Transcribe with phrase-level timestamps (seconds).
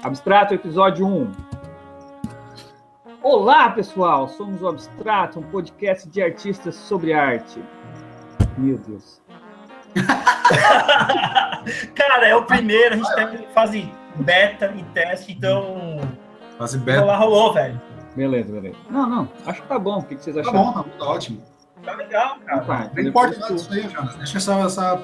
[0.00, 1.32] Abstrato, episódio 1.
[3.20, 4.28] Olá, pessoal!
[4.28, 7.60] Somos o Abstrato, um podcast de artistas sobre arte.
[8.56, 9.20] Meu Deus.
[11.96, 15.93] Cara, é o primeiro, a gente tá em fase beta e teste, então.
[16.58, 17.16] Fase Rolou, beta.
[17.16, 17.80] rolou, velho.
[18.16, 18.76] Beleza, beleza.
[18.90, 19.98] Não, não, acho que tá bom.
[19.98, 20.64] O que que vocês Tá acharam?
[20.66, 21.42] bom, tá, bom, tá ótimo.
[21.84, 22.60] Tá legal, cara.
[22.64, 24.14] Tá, Não importa nada disso aí, Jonas.
[24.16, 25.02] Deixa essa, essa,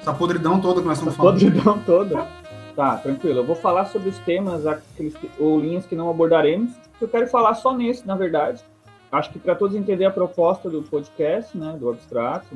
[0.00, 1.40] essa podridão toda que nós estamos Essa falando.
[1.40, 2.26] podridão toda.
[2.74, 3.38] Tá, tranquilo.
[3.40, 6.72] Eu vou falar sobre os temas, aqueles que- ou linhas que não abordaremos.
[7.00, 8.62] Eu quero falar só nesse, na verdade.
[9.10, 12.48] Acho que para todos entender a proposta do podcast, né, do Abstrato,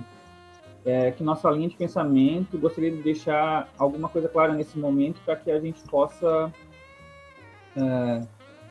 [0.84, 5.36] é que nossa linha de pensamento, gostaria de deixar alguma coisa clara nesse momento para
[5.36, 6.52] que a gente possa
[7.76, 8.20] é,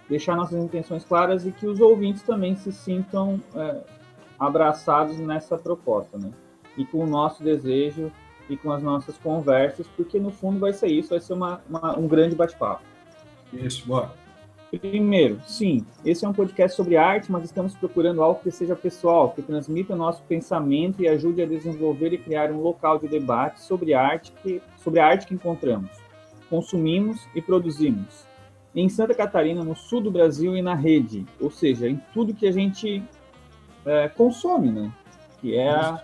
[0.09, 3.77] deixar nossas intenções claras e que os ouvintes também se sintam é,
[4.39, 6.31] abraçados nessa proposta, né?
[6.77, 8.11] E com o nosso desejo
[8.49, 11.97] e com as nossas conversas, porque no fundo vai ser isso, vai ser uma, uma-
[11.97, 12.81] um grande bate-papo.
[13.53, 14.11] Isso, bora.
[14.79, 19.31] Primeiro, sim, esse é um podcast sobre arte, mas estamos procurando algo que seja pessoal,
[19.31, 23.61] que transmita o nosso pensamento e ajude a desenvolver e criar um local de debate
[23.61, 25.91] sobre arte que, sobre a arte que encontramos,
[26.49, 28.25] consumimos e produzimos.
[28.73, 32.47] Em Santa Catarina, no sul do Brasil e na rede, ou seja, em tudo que
[32.47, 33.03] a gente
[33.85, 34.91] é, consome, né?
[35.41, 36.03] Que é a-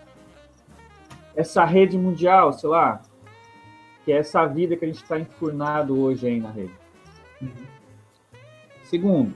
[1.35, 3.01] essa rede mundial, sei lá,
[4.03, 6.73] que é essa vida que a gente está enfurnado hoje aí na rede.
[8.83, 9.35] Segundo,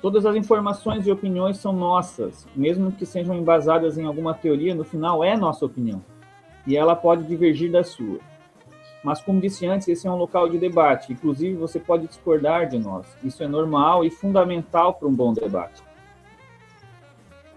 [0.00, 4.84] todas as informações e opiniões são nossas, mesmo que sejam embasadas em alguma teoria, no
[4.84, 6.04] final é nossa opinião,
[6.66, 8.20] e ela pode divergir da sua.
[9.02, 12.78] Mas, como disse antes, esse é um local de debate, inclusive você pode discordar de
[12.78, 13.06] nós.
[13.24, 15.82] Isso é normal e fundamental para um bom debate.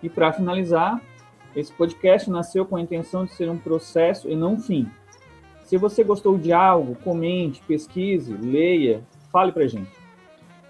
[0.01, 0.99] E para finalizar,
[1.55, 4.89] esse podcast nasceu com a intenção de ser um processo e não um fim.
[5.63, 9.91] Se você gostou de algo, comente, pesquise, leia, fale para gente.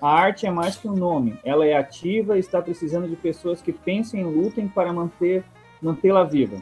[0.02, 3.62] A arte é mais que um nome, ela é ativa e está precisando de pessoas
[3.62, 5.44] que pensem e lutem para manter
[5.81, 6.58] mantê-la viva,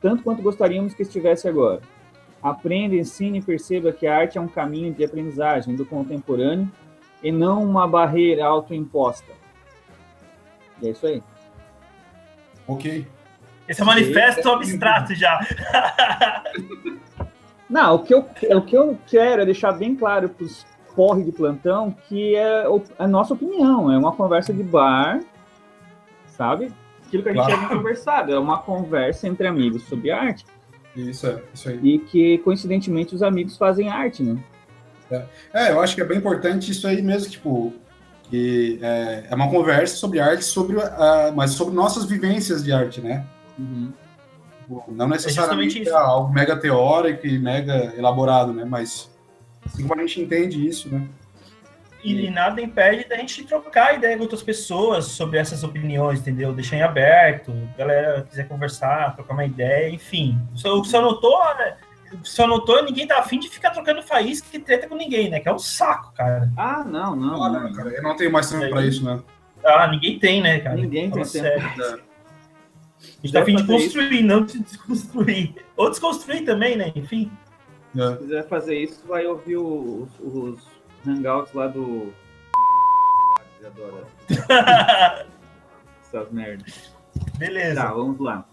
[0.00, 1.80] tanto quanto gostaríamos que estivesse agora.
[2.50, 6.70] Aprenda, ensine e perceba que a arte é um caminho de aprendizagem do contemporâneo
[7.22, 9.32] e não uma barreira autoimposta.
[10.80, 11.22] E é isso aí.
[12.68, 13.06] Ok.
[13.68, 15.40] Esse é o manifesto abstrato já.
[17.68, 18.20] Não, o que eu,
[18.56, 20.64] o que eu quero é deixar bem claro para os
[20.94, 25.18] porre de plantão que é o- a nossa opinião, é uma conversa de bar,
[26.28, 26.72] sabe?
[27.04, 27.58] Aquilo que a gente Claro.
[27.58, 30.44] tinha conversado, é uma conversa entre amigos sobre arte
[30.96, 31.78] Isso é, isso aí.
[31.82, 34.38] e que, coincidentemente, os amigos fazem arte, né?
[35.54, 37.72] É, eu acho que é bem importante isso aí mesmo, tipo,
[38.24, 43.00] que é, é uma conversa sobre arte, sobre, a- mas sobre nossas vivências de arte,
[43.00, 43.24] né?
[43.58, 43.92] Uhum.
[44.62, 48.64] Tipo, Não necessariamente justamente é algo mega teórico e mega elaborado, né?
[48.64, 49.08] Mas
[49.64, 51.06] assim como a gente entende isso, né?
[52.06, 56.52] E, e nada impede da gente trocar ideia com outras pessoas sobre essas opiniões, entendeu?
[56.52, 60.38] Deixar em aberto, a galera quiser conversar, trocar uma ideia, enfim.
[60.54, 61.76] Só, só notou, né?
[62.22, 65.40] Só notou, ninguém tá afim de ficar trocando faísca que treta com ninguém, né?
[65.40, 66.48] Que é um saco, cara.
[66.56, 67.42] Ah, não, não.
[67.42, 67.60] Ah, não.
[67.64, 69.20] não, cara, eu não tenho mais tempo pra isso, né?
[69.64, 70.76] Ah, ninguém tem, né, cara?
[70.76, 71.80] Ninguém tem Fala tempo.
[71.80, 72.02] sério.
[73.02, 75.54] A gente tá afim de construir, não de desconstruir.
[75.76, 76.92] Ou desconstruir também, né?
[76.94, 77.32] Enfim.
[77.98, 78.12] É.
[78.12, 80.75] Se quiser fazer isso, vai ouvir os, os
[81.06, 82.12] hangouts lá do.
[83.64, 84.06] Adora
[86.02, 86.92] essas merdas.
[87.36, 87.82] Beleza.
[87.82, 88.46] Tá, vamos lá.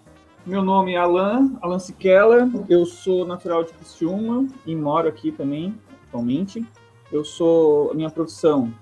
[0.46, 5.80] Meu nome é Alan, Alan Siquela, eu sou natural de Criciúma e moro aqui também,
[6.08, 6.66] atualmente.
[7.12, 8.74] Eu sou, a minha profissão,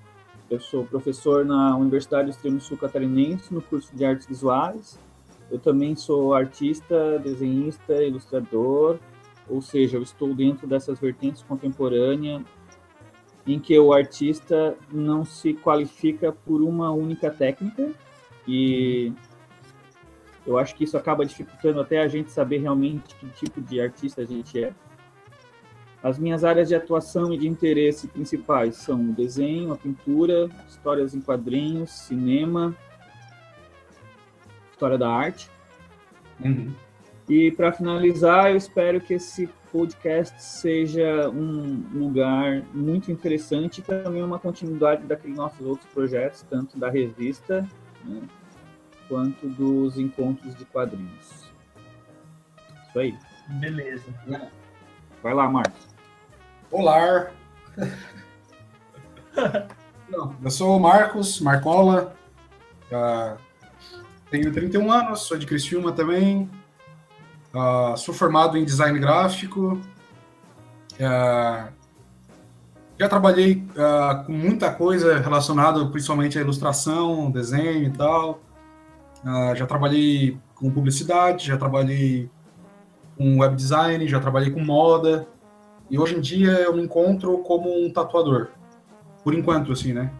[0.49, 4.99] eu sou professor na Universidade do Extremo Sul Catarinense, no curso de Artes Visuais.
[5.51, 8.97] Eu também sou artista, desenhista, ilustrador,
[9.47, 12.41] ou seja, eu estou dentro dessas vertentes contemporâneas
[13.45, 17.91] em que o artista não se qualifica por uma única técnica
[18.47, 19.11] e
[20.45, 24.21] eu acho que isso acaba dificultando até a gente saber realmente que tipo de artista
[24.21, 24.73] a gente é.
[26.03, 31.13] As minhas áreas de atuação e de interesse principais são o desenho, a pintura, histórias
[31.13, 32.75] em quadrinhos, cinema,
[34.71, 35.47] história da arte.
[36.43, 36.73] Uhum.
[37.31, 44.21] E para finalizar, eu espero que esse podcast seja um lugar muito interessante e também
[44.21, 47.65] uma continuidade daqueles nossos outros projetos, tanto da revista
[48.03, 48.21] né,
[49.07, 51.49] quanto dos encontros de quadrinhos.
[52.89, 53.17] Isso aí.
[53.47, 54.13] Beleza.
[55.23, 55.87] Vai lá, Marcos.
[56.69, 57.31] Olá!
[60.09, 62.13] Não, eu sou o Marcos Marcola,
[62.91, 63.37] uh,
[64.29, 66.49] tenho 31 anos, sou de Criciúma também,
[67.53, 69.79] uh, sou formado em design gráfico,
[70.93, 71.71] uh,
[72.99, 73.63] já trabalhei
[74.27, 78.39] com muita coisa relacionada principalmente à ilustração, desenho e tal,
[79.55, 82.29] já trabalhei com publicidade, já trabalhei
[83.17, 85.27] com web design, já trabalhei com moda,
[85.89, 88.49] e hoje em dia eu me encontro como um tatuador
[89.23, 90.11] por enquanto, assim, né?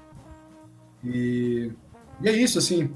[1.04, 1.72] E,
[2.22, 2.94] e é isso, assim.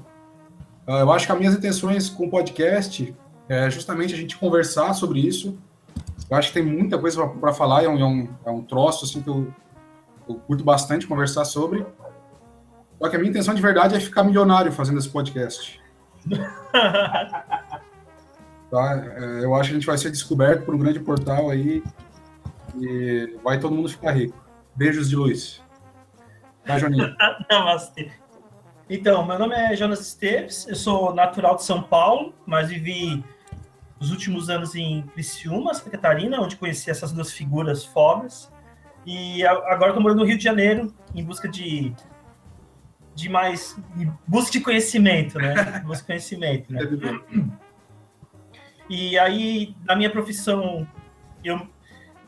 [0.86, 3.14] Ah, eu acho que as minhas intenções com o podcast
[3.48, 5.58] é justamente a gente conversar sobre isso.
[6.28, 9.04] Eu acho que tem muita coisa para falar, é um, é, um, é um troço
[9.04, 9.52] assim, que eu,
[10.28, 11.86] eu curto bastante conversar sobre.
[12.98, 15.80] Só que a minha intenção de verdade é ficar milionário fazendo esse podcast.
[18.70, 19.04] tá?
[19.16, 21.82] É, eu acho que a gente vai ser descoberto por um grande portal aí
[22.74, 24.36] e vai todo mundo ficar rico.
[24.74, 25.62] Beijos de luz.
[26.64, 27.14] Tá, Joninho?
[27.48, 28.10] Namastê.
[28.88, 33.24] Então, meu nome é Jonas Esteves, eu sou natural de São Paulo, mas vivi
[33.98, 38.52] os últimos anos em Criciúma, Santa Catarina, onde conheci essas duas figuras fodas.
[39.04, 41.94] E agora estou morando no Rio de Janeiro, em busca de,
[43.14, 43.78] de mais.
[44.26, 45.80] Busca de conhecimento, né?
[45.86, 46.80] busca de conhecimento, né?
[48.88, 50.86] E aí, na minha profissão,
[51.42, 51.66] eu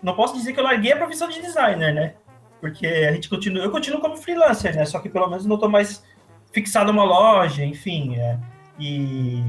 [0.03, 2.15] não posso dizer que eu larguei a profissão de designer, né?
[2.61, 4.85] Porque a gente continua, eu continuo como freelancer, né?
[4.85, 6.05] Só que pelo menos não estou mais
[6.53, 8.17] fixado numa loja, enfim.
[8.17, 8.39] É,
[8.79, 9.43] e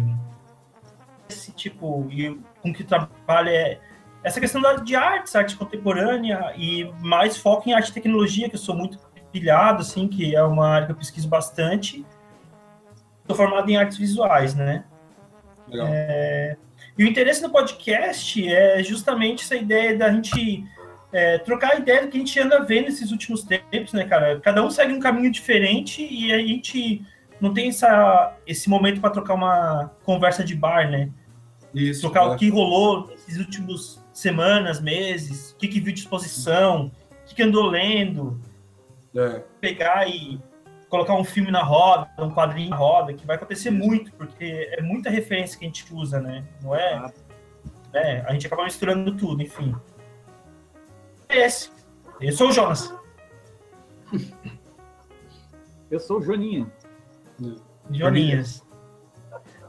[1.59, 3.79] tipo, e com que trabalha é
[4.23, 8.59] essa questão de artes, arte contemporânea e mais foco em arte e tecnologia, que eu
[8.59, 8.99] sou muito
[9.31, 12.05] pilhado, assim, que é uma área que eu pesquiso bastante.
[13.21, 14.83] Estou formado em artes visuais, né?
[15.67, 15.87] Legal.
[15.89, 16.57] É,
[16.97, 20.65] e o interesse no podcast é justamente essa ideia da gente
[21.13, 24.39] é, trocar a ideia do que a gente anda vendo nesses últimos tempos, né, cara?
[24.41, 27.05] Cada um segue um caminho diferente e a gente
[27.39, 31.09] não tem essa, esse momento para trocar uma conversa de bar, né?
[31.73, 32.27] Isso, trocar é.
[32.27, 36.91] o que rolou nesses últimos semanas, meses, o que, que viu de exposição,
[37.23, 38.39] o que, que andou lendo.
[39.15, 39.43] É.
[39.59, 40.39] Pegar e
[40.87, 44.81] colocar um filme na roda, um quadrinho na roda, que vai acontecer muito, porque é
[44.81, 46.43] muita referência que a gente usa, né?
[46.61, 46.93] Não é?
[46.95, 47.11] Ah.
[47.93, 49.75] é a gente acaba misturando tudo, enfim
[51.29, 51.69] esse.
[52.19, 52.93] Eu sou o Jonas.
[55.89, 56.71] Eu sou o Joninha.
[57.89, 58.63] Joninhas.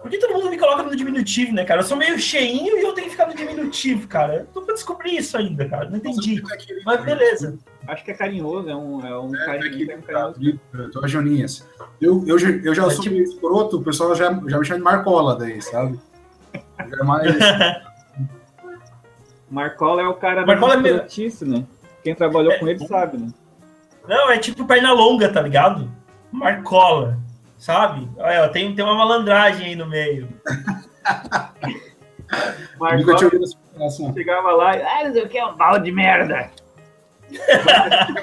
[0.01, 1.81] Por que todo mundo me coloca no diminutivo, né, cara?
[1.81, 4.37] Eu sou meio cheinho e eu tenho que ficar no diminutivo, cara.
[4.37, 5.91] Eu tô pra descobrir isso ainda, cara.
[5.91, 6.43] Não entendi.
[6.85, 7.59] Mas beleza.
[7.87, 9.91] Acho que é carinhoso, é um, é um é, carinho.
[9.91, 10.61] É, um carinhoso.
[10.73, 11.69] Eu tô Joninhas.
[12.01, 13.17] Eu, eu, eu já é sou tipo...
[13.17, 16.01] escroto, o pessoal já, já me chama de Marcola daí, sabe?
[16.55, 17.37] Já é mais.
[19.51, 21.09] Marcola é o cara Marcola da é
[21.45, 21.67] né?
[22.03, 23.29] Quem trabalhou é, com ele sabe, né?
[24.09, 25.91] Não, é tipo perna longa, tá ligado?
[26.33, 27.19] Marcola,
[27.61, 28.09] sabe?
[28.17, 30.29] Olha, tem, tem uma malandragem aí no meio.
[32.79, 33.19] Marcola
[34.15, 36.51] chegava lá e, ah, não sei o que, é um balde de merda.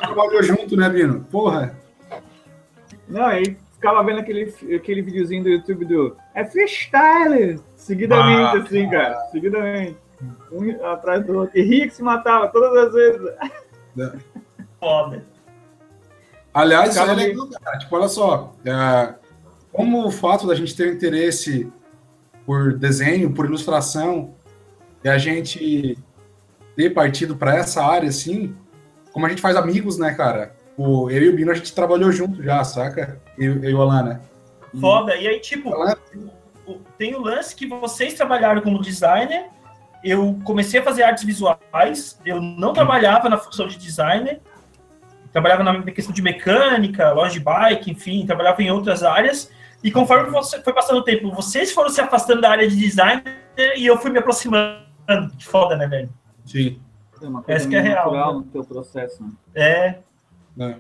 [0.02, 1.24] Trabalhou junto, né, Bino?
[1.32, 1.78] Porra.
[3.08, 8.90] Não, aí ficava vendo aquele, aquele videozinho do YouTube do é freestyle, seguidamente, ah, assim,
[8.90, 9.98] cara, seguidamente
[10.52, 11.58] um atrás do outro.
[11.58, 13.22] E ria que se matava todas as vezes.
[14.00, 14.12] É.
[14.80, 15.26] Foda.
[16.54, 17.78] Aliás, é legal, cara.
[17.78, 18.54] Tipo, olha só.
[18.66, 19.14] É,
[19.72, 21.72] como o fato da gente ter interesse
[22.46, 24.36] por desenho, por ilustração,
[25.04, 25.98] e a gente
[26.76, 28.56] ter partido para essa área, assim,
[29.12, 30.56] como a gente faz amigos, né, cara?
[30.78, 33.20] O, eu e o Bino, a gente trabalhou junto já, saca?
[33.38, 34.22] Eu, eu e o Alan, né?
[34.80, 35.16] Foda.
[35.16, 35.72] E aí, tipo,
[36.98, 39.50] tem o lance que vocês trabalharam como designer
[40.04, 44.42] eu comecei a fazer artes visuais, eu não trabalhava na função de designer,
[45.32, 49.52] trabalhava na questão de mecânica, loja de bike, enfim, trabalhava em outras áreas.
[49.84, 53.24] E conforme você foi passando o tempo, vocês foram se afastando da área de design
[53.76, 54.86] e eu fui me aproximando.
[55.38, 56.10] Que foda, né, velho?
[56.46, 56.80] Sim.
[57.22, 58.12] É uma coisa Essa que é real.
[58.12, 58.34] Né?
[58.34, 59.24] no teu processo.
[59.24, 59.32] Né?
[59.56, 60.00] É.
[60.60, 60.78] é.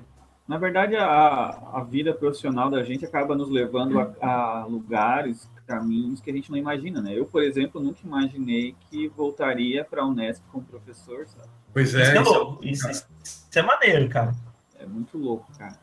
[0.48, 6.22] Na verdade, a, a vida profissional da gente acaba nos levando a, a lugares caminhos
[6.22, 7.14] que a gente não imagina, né?
[7.14, 11.50] Eu, por exemplo, nunca imaginei que voltaria para a Unesp como professor, sabe?
[11.74, 12.04] Pois é.
[12.04, 12.66] Isso é, louco.
[12.66, 14.34] Isso, isso, é maneiro, cara.
[14.80, 15.78] É muito louco, cara.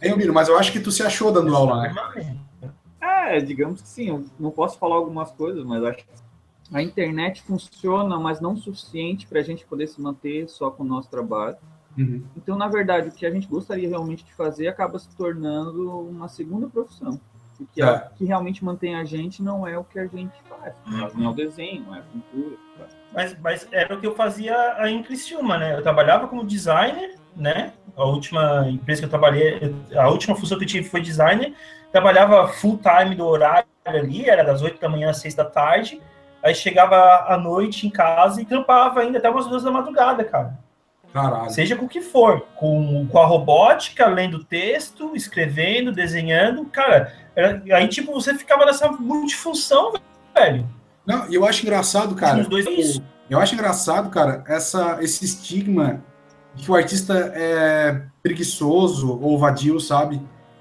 [0.00, 2.36] É Ei, Miro, mas eu acho que tu se achou dando aula, né?
[3.00, 4.08] É, digamos que sim.
[4.08, 6.04] Eu não posso falar algumas coisas, mas acho que
[6.72, 10.82] a internet funciona, mas não o suficiente para a gente poder se manter só com
[10.82, 11.56] o nosso trabalho.
[11.96, 12.24] Uhum.
[12.36, 16.28] Então, na verdade, o que a gente gostaria realmente de fazer acaba se tornando uma
[16.28, 17.20] segunda profissão.
[17.58, 17.90] Porque é.
[17.90, 20.74] o que realmente mantém a gente não é o que a gente faz.
[21.14, 22.56] Não é o desenho, não é a pintura.
[23.12, 25.76] Mas, mas era o que eu fazia em Criciúma, né?
[25.76, 27.72] Eu trabalhava como designer, né?
[27.96, 31.54] a última empresa que eu trabalhei, a última função que eu tive foi designer,
[31.90, 36.00] trabalhava full time do horário ali, era das 8 da manhã às 6 da tarde,
[36.42, 36.96] aí chegava
[37.28, 40.58] à noite em casa e trampava ainda até umas duas da madrugada, cara.
[41.12, 41.50] Caralho.
[41.50, 47.62] Seja com o que for, com, com a robótica, lendo texto, escrevendo, desenhando, cara, era-
[47.76, 49.92] aí tipo, você ficava nessa multifunção,
[50.34, 50.66] velho.
[51.06, 52.40] Não, eu acho engraçado, cara.
[52.40, 53.04] Os dois é isso.
[53.28, 56.02] Eu acho engraçado, cara, essa, esse estigma
[56.56, 60.20] que o artista é preguiçoso ou vadio, sabe?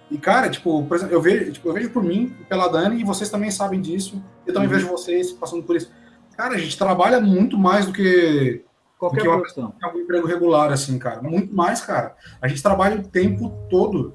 [0.09, 3.03] E, cara, tipo, por exemplo, eu vejo, tipo, eu vejo por mim, pela Dani, e
[3.03, 4.21] vocês também sabem disso.
[4.45, 4.75] Eu também Uhum.
[4.75, 5.89] vejo vocês passando por isso.
[6.35, 8.63] Cara, a gente trabalha muito mais do que
[8.97, 9.73] Qualquer Porque eu- profissão.
[9.81, 11.23] algum emprego regular, assim, cara.
[11.23, 12.15] Muito mais, cara.
[12.39, 14.13] A gente trabalha o tempo todo,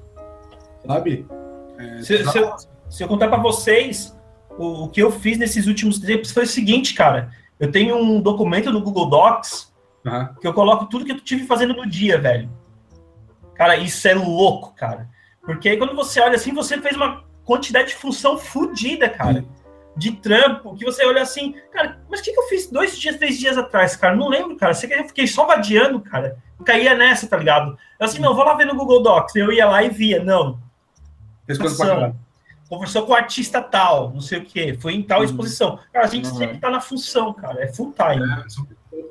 [0.87, 1.25] sabe?
[1.77, 2.53] É, Se- se eu-
[2.89, 4.17] Se eu contar pra vocês,
[4.57, 7.29] o, o que eu fiz nesses últimos tempos foi o seguinte, cara.
[7.59, 9.73] Eu tenho um documento no Google Docs
[10.05, 10.35] Aham.
[10.39, 12.49] que eu coloco tudo que eu tive fazendo no dia, velho.
[13.55, 15.09] Cara, isso é louco, cara.
[15.41, 19.43] Porque aí quando você olha assim, você fez uma quantidade de função fodida, cara.
[19.95, 23.15] De trampo, que você olha assim, cara, mas o que, que eu fiz dois dias,
[23.17, 24.15] três dias atrás, cara?
[24.15, 24.73] Não lembro, cara.
[24.73, 26.37] Sei que eu fiquei só vadiando, cara.
[26.59, 27.77] Eu caía nessa, tá ligado?
[27.99, 29.35] Eu assim, não, vou lá ver no Google Docs.
[29.35, 30.59] Eu ia lá e via, não.
[32.69, 34.77] Conversou com o artista tal, não sei o quê.
[34.79, 35.25] Foi em tal Uhum.
[35.25, 35.79] exposição.
[35.93, 36.35] Cara, a gente Uhum.
[36.35, 37.63] sempre tá na função, cara.
[37.63, 38.23] É full time.
[38.23, 38.45] É, é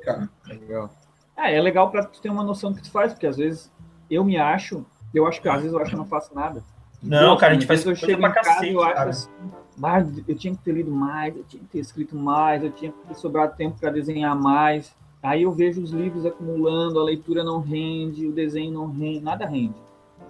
[0.07, 0.29] cara.
[0.47, 0.89] Legal.
[1.35, 3.71] É, é legal pra tu ter uma noção do que tu faz, porque às vezes
[4.09, 6.63] eu me acho, eu acho que às vezes eu acho que eu não faço nada.
[7.01, 9.29] Não, cara, a gente faz eu chego pra em casa cacete, eu acho assim,
[9.77, 12.91] "Bah, eu tinha que ter lido mais, eu tinha que ter escrito mais, eu tinha
[12.91, 14.95] que ter sobrado tempo para desenhar mais.
[15.21, 19.45] Aí eu vejo os livros acumulando, a leitura não rende, o desenho não rende, nada
[19.45, 19.75] rende.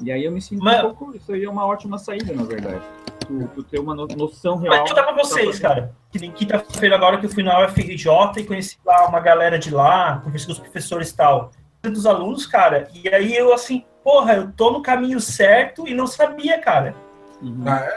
[0.01, 2.43] E aí eu me sinto Mas- um pouco, isso aí é uma ótima saída, na
[2.43, 2.81] verdade.
[3.25, 4.69] Tu, tu ter uma no- noção real.
[4.75, 5.91] Mas deixa eu dar pra vocês, cara.
[6.11, 9.73] Que nem quinta-feira agora que eu fui na UFRJ e conheci lá uma galera de
[9.73, 11.51] lá, conversei com os professores e tal.
[11.83, 12.87] Dos alunos, cara.
[12.93, 16.95] E aí eu assim, porra, eu tô no caminho certo e não sabia, cara.
[17.41, 17.63] Uhum.
[17.67, 17.87] Ah,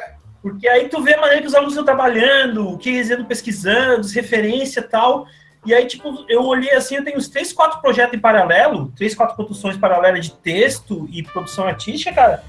[0.42, 3.24] Porque aí tu vê a maneira que os alunos estão trabalhando, o que eles andam
[3.26, 5.26] pesquisando, as referência e tal.
[5.66, 9.14] E aí, tipo, eu olhei assim, eu tenho uns três, quatro projetos em paralelo, três,
[9.14, 12.42] quatro produções paralelas de texto e produção artística, cara,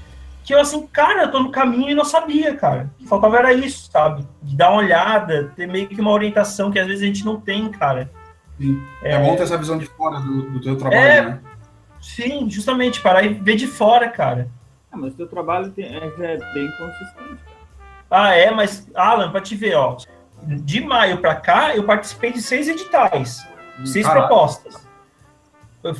[0.44, 2.90] que eu assim, cara, eu tô no caminho e não sabia, cara.
[2.96, 4.26] O que faltava era isso, sabe?
[4.42, 7.38] De dar uma olhada, ter meio que uma orientação que às vezes a gente não
[7.38, 8.10] tem, cara.
[8.58, 8.82] Sim.
[9.02, 11.22] É, bom ter essa visão de fora do, do teu trabalho, É.
[11.22, 11.40] né?
[12.00, 14.48] Sim, justamente, parar e ver de fora, cara.
[14.90, 17.40] Ah, mas o teu trabalho tem- é, já é bem consistente.
[18.10, 19.96] Ah, é, mas, Alan, pra te ver, ó.
[20.46, 23.46] De maio pra cá, eu participei de seis editais,
[23.84, 24.26] seis Caralho.
[24.26, 24.86] propostas.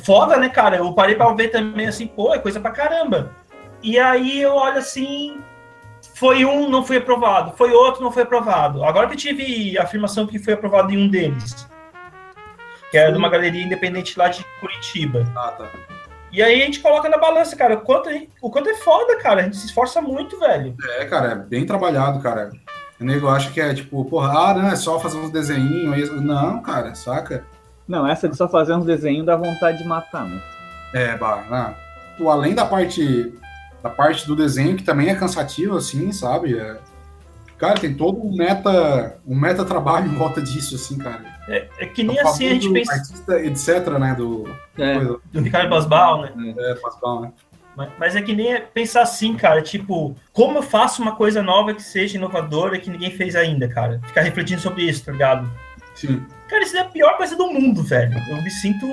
[0.03, 0.77] Foda, né, cara?
[0.77, 3.31] Eu parei pra ver também assim, pô, é coisa pra caramba.
[3.81, 5.41] E aí eu olho assim,
[6.15, 8.83] foi um, não foi aprovado, foi outro, não foi aprovado.
[8.83, 11.67] Agora que eu tive a afirmação que foi aprovado em um deles,
[12.91, 15.25] que era de uma galeria independente lá de Curitiba.
[15.35, 15.67] Ah, tá.
[16.31, 19.17] E aí a gente coloca na balança, cara, o quanto, gente- o quanto é foda,
[19.19, 19.41] cara.
[19.41, 20.75] A gente se esforça muito, velho.
[20.97, 22.51] É, cara, é bem trabalhado, cara.
[22.99, 26.09] O nego acha que é tipo, porra, ah, não, é só fazer uns desenhinhos.
[26.21, 27.43] Não, cara, saca?
[27.87, 30.41] Não, essa de só fazer uns desenhos dá vontade de matar, né?
[30.93, 31.75] É, bah, não.
[32.17, 33.33] Pô, além da parte
[33.81, 36.57] da parte do desenho, que também é cansativo, assim, sabe?
[36.57, 36.77] É-
[37.57, 41.21] Cara, tem todo um meta, um meta trabalho em volta disso, assim, cara.
[41.47, 44.15] É, é que nem assim a gente pensa Artista, etc, né?
[44.15, 44.45] Do.
[44.77, 44.95] É.
[44.95, 45.19] coisa.
[45.31, 46.55] do Ricardo Basbal, né?
[46.57, 47.31] É, Pascal, né?
[47.75, 51.41] Mas, mas é que nem é pensar assim, cara, tipo, como eu faço uma coisa
[51.41, 53.99] nova que seja inovadora que ninguém fez ainda, cara?
[54.05, 55.49] Ficar refletindo sobre isso, tá ligado?
[55.95, 56.23] Sim.
[56.47, 58.13] Cara, isso é a pior coisa do mundo, velho.
[58.29, 58.85] Eu me sinto,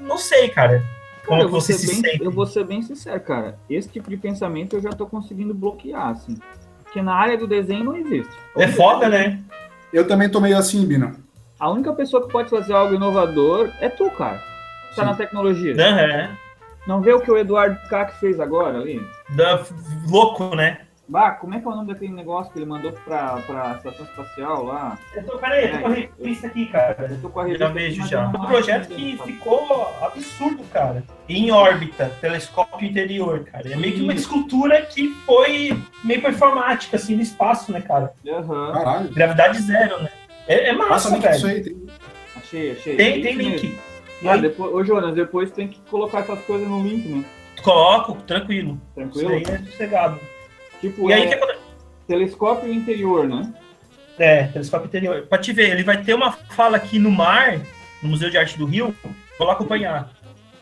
[0.00, 0.82] não sei, cara.
[1.26, 2.24] Como Cara, eu que vou, você ser se bem, sente?
[2.24, 3.58] eu vou ser bem sincero, cara.
[3.68, 6.36] Esse tipo de pensamento eu já tô conseguindo bloquear, assim.
[6.82, 8.32] Porque na área do desenho não existe.
[8.56, 9.40] É foda, né?
[9.92, 11.16] Eu também tô meio assim, Bino.
[11.58, 14.38] A única pessoa que pode fazer algo inovador é tu, cara.
[14.94, 15.04] Tá Sim.
[15.04, 15.74] na tecnologia.
[15.78, 16.36] Aham.
[16.86, 19.00] Não vê o que o Eduardo Kac fez agora ali?
[19.30, 19.64] Da-
[20.08, 20.80] Louco, né?
[21.06, 24.06] Bah, como é que é o nome daquele negócio que ele mandou pra, pra estação
[24.06, 24.98] espacial lá?
[25.14, 26.96] Eu tô, peraí, eu tô com a revista aqui, cara.
[27.10, 28.26] Eu tô com a Já revista aqui, vejo já.
[28.28, 31.04] Um projeto que ficou absurdo, cara.
[31.28, 33.70] Em órbita, telescópio interior, cara.
[33.70, 38.14] É meio que uma escultura que foi meio performática, assim, no espaço, né, cara?
[38.26, 38.72] Aham.
[38.72, 39.08] Caralho.
[39.12, 40.08] Gravidade zero, né?
[40.48, 41.34] É, é Passa massa, link velho.
[41.34, 41.62] disso aí.
[41.62, 41.86] Tem...
[42.36, 42.96] Achei, achei.
[42.96, 43.62] Tem, É tem isso link.
[43.68, 43.93] mesmo.
[44.22, 47.24] E Ah, aí, depois, ô, Jonas, depois tem que colocar essas coisas no link, né?
[47.62, 48.72] coloco, tranquilo.
[48.74, 49.30] Isso Tranquilo?
[49.30, 50.20] aí é sossegado.
[50.80, 51.60] Tipo, E aí, é o que acontece?
[52.06, 53.54] telescópio interior, né?
[54.18, 55.22] É, telescópio interior.
[55.28, 57.58] Pra te ver, ele vai ter uma fala aqui no mar,
[58.02, 58.94] no Museu de Arte do Rio.
[59.38, 60.10] Vou lá acompanhar.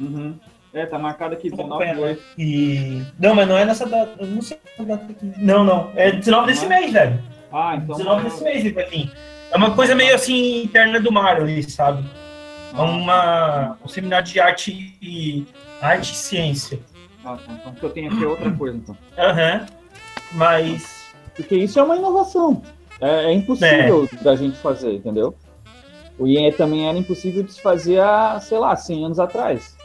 [0.01, 0.35] Uhum.
[0.73, 2.15] É, tá marcado aqui, Vou 19 acompanhar.
[2.15, 2.25] de né?
[2.39, 3.03] E.
[3.19, 4.13] Não, mas não é nessa data.
[4.21, 5.33] Eu não sei data aqui.
[5.39, 5.91] Não, não.
[5.97, 6.81] É 19 desse Não é?
[6.81, 7.23] mês, velho.
[7.53, 7.97] Ah, então.
[7.97, 9.13] 19 desse mês ele vai vir.
[9.51, 12.05] É uma coisa meio assim, interna do mar ali, sabe?
[12.73, 15.47] É uma, um seminário de arte e
[15.81, 16.81] arte e ciência.
[17.25, 17.53] Ah, tá.
[17.53, 18.97] Então, o que eu tenho aqui é outra coisa, então.
[19.19, 19.67] Aham.
[20.33, 21.13] Mas.
[21.37, 22.63] Porque isso é uma inovação.
[23.01, 25.35] É, é impossível da gente fazer, entendeu?
[26.19, 29.77] O IE também era impossível de se fazer há, sei lá, 100 anos atrás.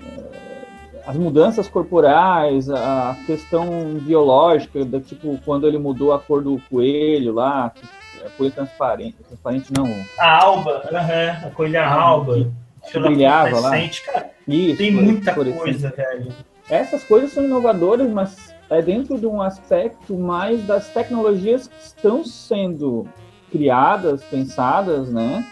[0.00, 3.66] É, As mudanças corporais, a questão
[4.00, 7.82] biológica, da, tipo, quando ele mudou a cor do coelho lá, que
[8.24, 9.86] é coelho transparente, transparente não,
[10.18, 11.46] A alba, aham.
[11.46, 12.50] A coelha alba.
[12.90, 13.70] que brilhava lá.
[13.70, 16.32] Cara, Isso, tem muita coisa, velho.
[16.68, 22.24] Essas coisas são inovadoras, mas é dentro de um aspecto mais das tecnologias que estão
[22.24, 23.06] sendo
[23.52, 25.46] criadas, pensadas, né?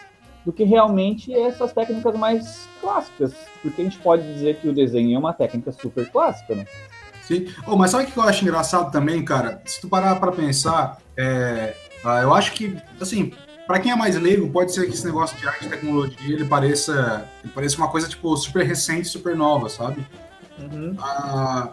[0.45, 3.35] Do que realmente essas técnicas mais clássicas.
[3.61, 6.65] Porque a gente pode dizer que o desenho é uma técnica super clássica, né?
[7.23, 7.47] Sim.
[7.67, 9.63] Oh, mas sabe o que eu acho engraçado também, cara?
[9.65, 13.33] Se tu parar pra pensar, é, ah, eu acho que, assim,
[13.67, 16.45] pra quem é mais leigo, pode ser que esse negócio de arte e tecnologia ele
[16.45, 20.07] pareça, ele pareça uma coisa, tipo, super recente, super nova, sabe?
[20.99, 21.71] Ah,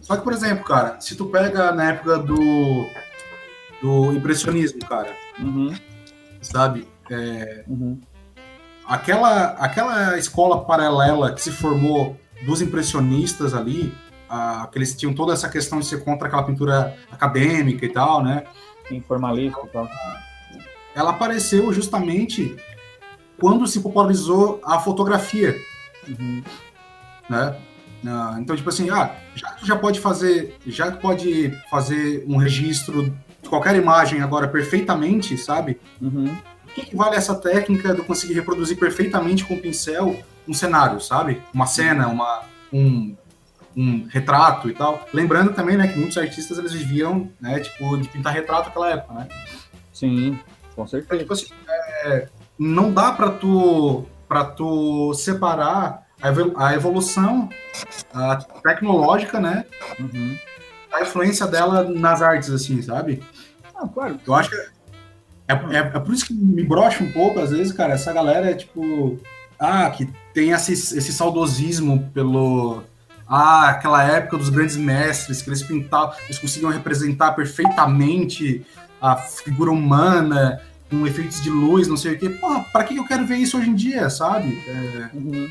[0.00, 2.86] só que, por exemplo, cara, se tu pega na época do,
[3.80, 5.72] do impressionismo, cara, Uhum,
[6.40, 6.88] sabe?
[7.10, 8.00] É, uhum.
[8.86, 13.94] aquela, aquela escola paralela que se formou dos impressionistas ali,
[14.28, 18.22] ah, que eles tinham toda essa questão de ser contra aquela pintura acadêmica e tal,
[18.22, 18.44] né?
[18.90, 19.88] Informalista e tal.
[20.94, 22.56] Ela apareceu justamente
[23.40, 25.56] quando se popularizou a fotografia,
[26.08, 26.42] Uhum.
[27.28, 27.56] né?
[28.06, 32.36] Ah, então, tipo assim, ah, já que tu já pode fazer, já pode fazer um
[32.36, 35.78] registro de qualquer imagem agora perfeitamente, sabe?
[36.00, 36.26] Uhum.
[36.64, 40.16] O que, que vale essa técnica de eu conseguir reproduzir perfeitamente com o pincel
[40.46, 41.42] um cenário, sabe?
[41.52, 42.42] Uma cena, uma,
[42.72, 43.16] um,
[43.76, 45.06] um retrato e tal.
[45.12, 49.14] Lembrando também, né, que muitos artistas eles viviam, né, tipo, de pintar retrato naquela época,
[49.14, 49.28] né?
[49.92, 50.38] Sim,
[50.74, 51.20] com certeza.
[51.20, 51.46] tipo assim,
[52.04, 57.48] é, não dá para tu para tu separar a evol- a evolução
[58.12, 59.64] ah, tecnológica, né,
[59.98, 60.36] Uhum.
[60.92, 63.22] a influência dela nas artes, assim, sabe?
[63.74, 64.18] Ah, claro.
[64.26, 64.56] Eu acho que
[65.48, 68.50] é, é, é por isso que me brocha um pouco, às vezes, cara, essa galera
[68.50, 69.18] é tipo.
[69.58, 72.82] Ah, que tem esse, esse saudosismo pelo.
[73.28, 78.64] Ah, aquela época dos grandes mestres, que eles pintavam, eles conseguiam representar perfeitamente
[79.00, 80.60] a figura humana,
[80.90, 82.30] com efeitos de luz, não sei o quê.
[82.30, 84.62] Porra, pra que eu quero ver isso hoje em dia, sabe?
[84.66, 85.50] É, Uhum.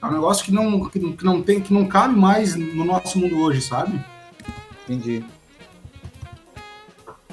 [0.00, 2.84] é um negócio que não, que, não- que não tem, que não cabe mais no
[2.84, 4.00] nosso mundo hoje, sabe?
[4.84, 5.24] Entendi.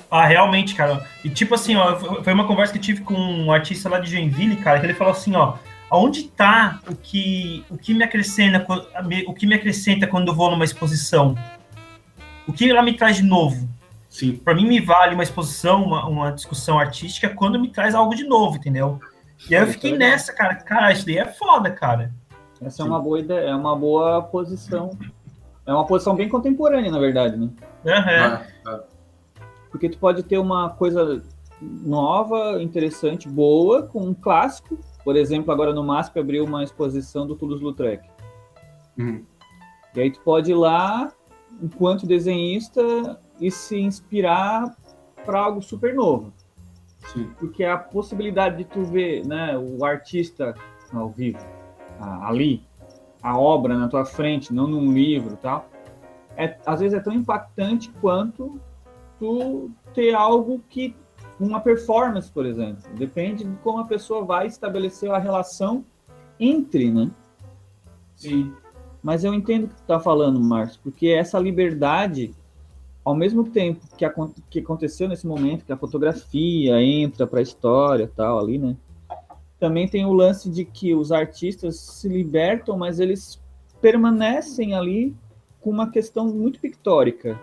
[0.09, 1.05] Ah, realmente, cara.
[1.23, 4.09] E tipo assim, ó, foi uma conversa que eu tive com um artista lá de
[4.09, 5.55] Joinville, cara, que ele falou assim, ó,
[5.89, 8.65] aonde tá o que o que me acrescenta
[9.27, 11.35] o que me acrescenta quando eu vou numa exposição?
[12.47, 13.67] O que ela me traz de novo?
[14.09, 14.37] Sim.
[14.37, 18.23] Para mim me vale uma exposição, uma, uma discussão artística quando me traz algo de
[18.23, 18.99] novo, entendeu?
[19.49, 22.11] E aí eu fiquei nessa, cara, cara, isso daí é foda, cara.
[22.61, 24.91] Essa é uma boa ideia, é uma boa posição.
[25.65, 27.49] É uma posição bem contemporânea, na verdade, né?
[27.85, 28.41] Aham.
[28.67, 28.83] É, é.
[29.69, 31.21] Porque tu pode ter uma coisa
[31.61, 34.79] nova, interessante, boa, com um clássico.
[35.05, 38.09] Por exemplo, agora no MASP abriu uma exposição do Toulouse-Lautrec.
[38.97, 39.23] Uhum.
[39.95, 41.13] E aí tu pode ir lá,
[41.61, 42.81] enquanto desenhista,
[43.39, 44.75] e se inspirar
[45.23, 46.33] para algo super novo.
[47.13, 47.29] Sim.
[47.37, 50.55] Porque a possibilidade de tu ver né, o artista
[50.91, 51.45] ao vivo,
[51.99, 52.63] ali,
[53.21, 55.69] a obra na tua frente, não num livro tal,
[56.35, 58.59] é, às vezes é tão impactante quanto
[59.19, 60.95] tu ter algo que
[61.39, 62.83] uma performance, por exemplo.
[62.95, 65.83] Depende de como a pessoa vai estabelecer a relação
[66.39, 67.09] entre, né?
[68.15, 68.53] Sim.
[69.03, 72.33] Mas eu entendo o que tu tá falando, Márcio, porque essa liberdade,
[73.03, 77.43] ao mesmo tempo que, acon- que aconteceu nesse momento, que a fotografia entra para a
[77.43, 78.75] história tal ali, né?
[79.59, 83.41] Também tem o lance de que os artistas se libertam, mas eles
[83.79, 85.15] permanecem ali
[85.61, 87.39] com uma questão muito pictórica,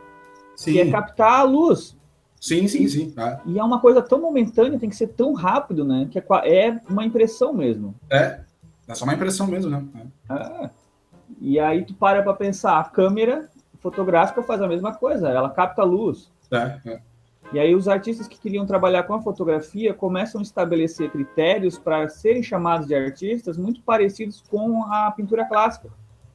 [0.56, 0.72] Sim.
[0.72, 1.96] que é captar a luz.
[2.42, 3.14] Sim, sim, sim.
[3.16, 3.38] É.
[3.46, 6.08] E é uma coisa tão momentânea, tem que ser tão rápido, né?
[6.10, 7.94] Que é é uma impressão mesmo.
[8.10, 8.40] É,
[8.88, 9.86] é só uma impressão mesmo, né?
[9.94, 10.06] É.
[10.28, 10.70] Ah,
[11.40, 15.82] e aí tu para para pensar, a câmera fotográfica faz a mesma coisa, ela capta
[15.82, 16.32] a luz.
[16.50, 17.00] É, é.
[17.52, 22.08] E aí os artistas que queriam trabalhar com a fotografia começam a estabelecer critérios para
[22.08, 25.90] serem chamados de artistas muito parecidos com a pintura clássica.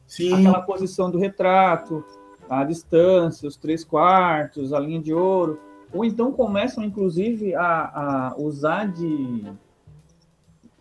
[0.05, 2.01] Sim, Aquela posição do retrato,
[2.49, 5.59] a distância, os três quartos, a linha de ouro.
[5.93, 9.45] Ou então começam, inclusive, a, a usar de.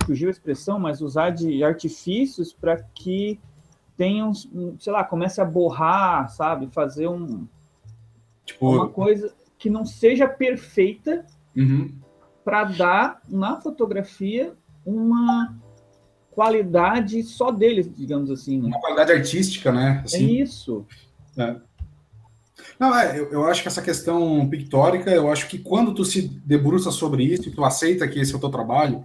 [0.04, 3.40] Fugiu a expressão, mas usar de artifícios para que
[3.96, 6.68] tenham, sei lá, comece a borrar, sabe?
[6.68, 7.46] Fazer um,
[8.44, 11.24] tipo, uma coisa que não seja perfeita
[11.56, 11.92] uhum,
[12.44, 15.56] para dar na fotografia uma
[16.30, 18.60] qualidade só deles, digamos assim.
[18.60, 18.68] Né?
[18.68, 20.02] Uma qualidade artística, né?
[20.04, 20.86] Assim, é isso.
[21.36, 21.56] É.
[22.78, 26.22] Não, é, eu, eu, acho que essa questão pictórica, eu acho que quando tu se
[26.22, 29.04] debruça sobre isso e tu aceita que esse é o teu trabalho,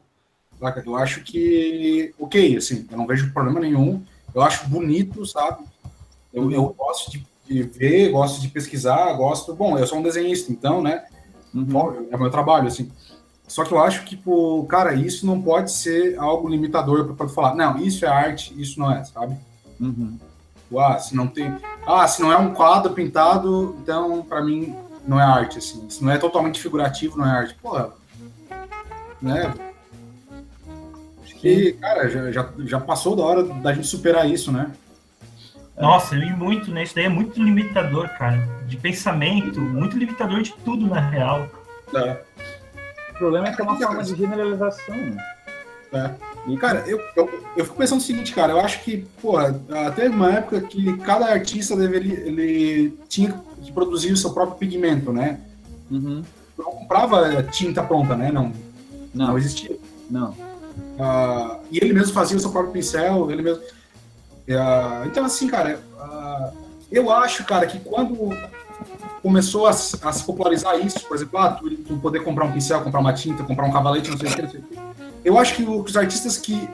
[0.86, 5.64] eu acho que, ok, assim, eu não vejo problema nenhum, eu acho bonito, sabe?
[6.34, 10.52] Eu, eu gosto de, de ver, gosto de pesquisar, gosto, bom, eu sou um desenhista,
[10.52, 11.04] então, né,
[11.54, 12.08] uhum.
[12.12, 12.92] é meu trabalho, assim,
[13.48, 17.56] só que eu acho que, pô, cara, isso não pode ser algo limitador para falar,
[17.56, 19.36] não, isso é arte, isso não é, sabe?
[19.80, 20.18] Uhum.
[20.78, 21.54] Ah, se não tem.
[21.86, 24.76] Ah, se não é um quadro pintado, então para mim
[25.08, 25.90] não é arte, assim.
[25.90, 27.56] Se não é totalmente figurativo, não é arte.
[27.56, 27.90] Porra.
[29.22, 29.54] Né?
[31.24, 34.72] Acho que, cara, já, já, já passou da hora da gente superar isso, né?
[35.78, 36.84] Nossa, eu li muito, né?
[36.84, 38.38] Isso daí é muito limitador, cara.
[38.68, 41.50] De pensamento, muito limitador de tudo, na real.
[41.96, 42.22] É.
[43.12, 45.18] O problema é que é uma forma de generalização, né?
[45.94, 46.31] É.
[46.48, 50.10] E, cara, eu, eu, eu, fico pensando o seguinte, cara, eu acho que, pô, até
[50.10, 55.40] uma época que cada artista deveria, ele tinha que produzir o seu próprio pigmento, né?
[55.90, 56.24] Uhum.
[56.58, 58.32] Não comprava tinta pronta, né?
[58.32, 58.52] Não,
[59.14, 59.78] não, não existia.
[60.10, 60.32] Não.
[60.32, 63.62] Uh, e ele mesmo fazia o seu próprio pincel, ele mesmo...
[63.62, 66.58] Uh, então, assim, cara, uh,
[66.92, 68.36] eu acho, cara, que quando
[69.22, 72.82] começou a, a, se popularizar isso, por exemplo, ah, tu, tu, poder comprar um pincel,
[72.82, 74.92] comprar uma tinta, comprar um cavalete, não sei o que, não sei o que
[75.24, 76.68] eu acho que os artistas que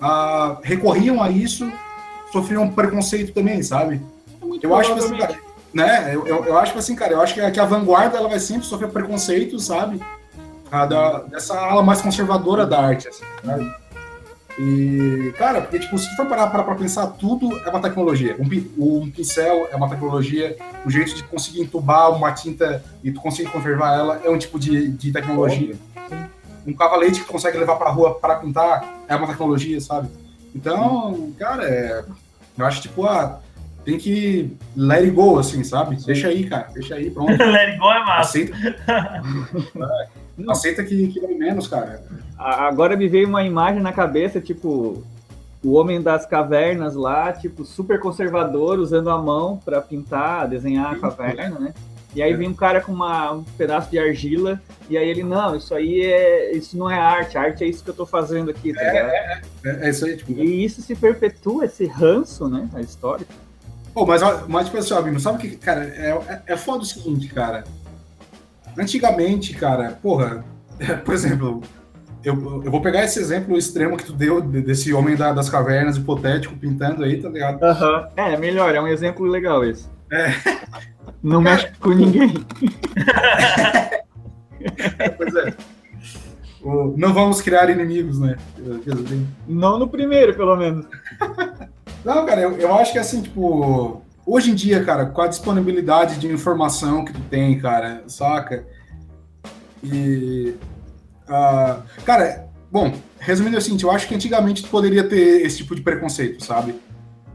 [0.00, 1.70] ah, recorriam a isso
[2.32, 4.00] sofriam preconceito também, sabe?
[4.42, 5.38] É eu acho que assim, cara,
[5.72, 6.14] né?
[6.14, 8.40] Eu, eu, eu, acho que assim, cara, eu acho que, que a vanguarda ela vai
[8.40, 10.00] sempre sofrer preconceito, sabe?
[10.70, 13.82] A da, dessa ala mais conservadora da arte, assim, sabe?
[14.58, 18.36] E, cara, porque, tipo, se for parar para pensar, tudo é uma tecnologia.
[18.38, 23.20] Um, um, pincel é uma tecnologia, o jeito de conseguir entubar uma tinta e tu
[23.20, 25.74] conseguir conservar ela é um tipo de, de tecnologia.
[25.74, 25.80] Sim
[26.66, 30.08] um cavalete que consegue levar para rua para pintar é uma tecnologia, sabe?
[30.54, 32.04] Então, cara, é,
[32.56, 33.40] eu acho tipo, ah,
[33.84, 35.96] tem que let it go, assim, sabe?
[36.04, 37.30] Deixa aí, cara, deixa aí, pronto.
[37.42, 38.20] let it go é massa.
[38.20, 38.56] Aceita,
[39.76, 42.02] é, aceita que, que é menos, cara.
[42.38, 45.02] Agora me veio uma imagem na cabeça, tipo,
[45.64, 50.98] o homem das cavernas lá, tipo, super conservador, usando a mão para pintar, desenhar a
[50.98, 51.74] caverna, né?
[52.14, 55.56] E aí vem um cara com uma, um pedaço de argila, e aí ele, não,
[55.56, 56.54] isso aí é.
[56.54, 59.40] Isso não é arte, arte é isso que eu tô fazendo aqui, tá é, é,
[59.64, 60.32] é, é, isso aí, tipo.
[60.32, 62.68] E isso se perpetua, esse ranço, né?
[62.74, 63.26] A história.
[63.94, 66.86] Pô, mas, mas tipo assim, Abimo, sabe o que, cara, é, é, é foda o
[66.86, 67.64] seguinte, cara.
[68.76, 70.44] Antigamente, cara, porra,
[71.04, 71.62] por exemplo,
[72.24, 75.96] eu, eu vou pegar esse exemplo extremo que tu deu desse homem da, das cavernas
[75.96, 77.62] hipotético pintando aí, tá ligado?
[77.62, 78.06] Uhum.
[78.16, 79.86] É, melhor, é um exemplo legal esse.
[80.10, 80.30] É.
[81.22, 82.34] Não mexe com ninguém.
[85.16, 85.54] pois é.
[86.62, 88.36] O, não vamos criar inimigos, né?
[89.48, 90.86] Não no primeiro, pelo menos.
[92.04, 96.18] Não, cara, eu, eu acho que assim, tipo, hoje em dia, cara, com a disponibilidade
[96.18, 98.66] de informação que tu tem, cara, saca?
[99.82, 100.54] E.
[101.28, 105.82] Uh, cara, bom, resumindo assim, eu acho que antigamente tu poderia ter esse tipo de
[105.82, 106.74] preconceito, sabe?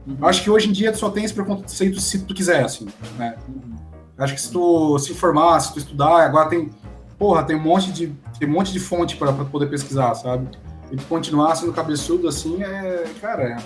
[0.07, 0.17] Uhum.
[0.21, 3.35] Acho que hoje em dia tu só tem esse preconceito se tu quiser, assim, né?
[3.47, 3.75] Uhum.
[4.17, 6.71] Acho que se tu se informar, se tu estudar, agora tem,
[7.19, 10.47] porra, tem um monte de, tem um monte de fonte para poder pesquisar, sabe?
[10.91, 13.57] E tu continuar sendo cabeçudo assim, é, cara,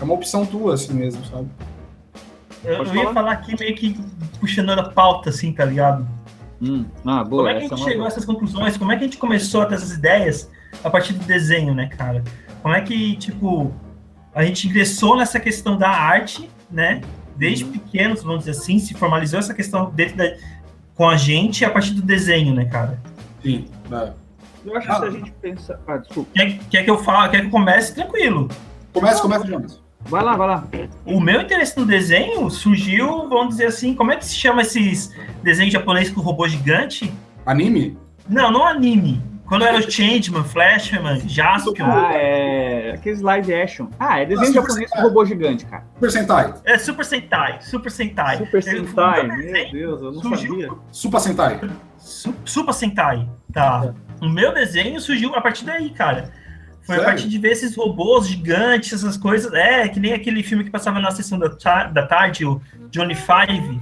[0.00, 1.48] é uma opção tua, assim mesmo, sabe?
[2.62, 3.98] Eu, eu ia falar aqui meio que
[4.38, 6.06] puxando a pauta, assim, tá ligado?
[6.60, 6.84] Hum.
[7.04, 8.06] Ah, boa, Como é que a gente é chegou boa.
[8.06, 8.76] a essas conclusões?
[8.76, 10.50] Como é que a gente começou a ter essas ideias
[10.84, 12.22] a partir do desenho, né, cara?
[12.62, 13.72] Como é que, tipo,
[14.38, 17.00] a gente ingressou nessa questão da arte, né?
[17.38, 20.36] desde pequenos, vamos dizer assim, se formalizou essa questão dentro da,
[20.94, 23.00] com a gente a partir do desenho, né, cara?
[23.42, 23.66] Sim.
[23.90, 24.12] É.
[24.64, 24.94] Eu acho ah.
[24.94, 25.80] que se a gente pensa.
[25.86, 26.30] Ah, desculpa.
[26.34, 28.48] Quer, quer que eu fale, quer que eu comece tranquilo?
[28.92, 29.80] Comece, comece, Jonas.
[30.00, 30.68] Vai lá, vai lá.
[31.04, 35.14] O meu interesse no desenho surgiu, vamos dizer assim, como é que se chama esses
[35.42, 37.12] desenhos japoneses com robô gigante?
[37.44, 37.96] Anime?
[38.28, 39.22] Não, não anime.
[39.48, 41.86] Quando era o Changeman, Flashman, Jaspion.
[41.86, 42.90] Ah, é.
[42.92, 43.88] Aqueles live action.
[43.98, 45.84] Ah, é desenho ah, japonês com robô gigante, cara.
[45.94, 46.54] Super Sentai.
[46.66, 47.58] É Super Sentai.
[47.62, 48.36] Super Sentai.
[48.36, 50.52] Super Sentai, meu Deus, eu não surgiu...
[50.52, 50.70] sabia.
[50.92, 51.60] Super Sentai.
[51.96, 53.28] Su Super Sentai.
[53.50, 53.94] Tá.
[53.94, 54.24] É.
[54.24, 56.30] O meu desenho surgiu a partir daí, cara.
[56.82, 57.02] Foi Sério?
[57.02, 59.52] a partir de ver esses robôs gigantes, essas coisas.
[59.54, 61.48] É, que nem aquele filme que passava na sessão da,
[61.86, 63.80] da tarde, o Johnny Five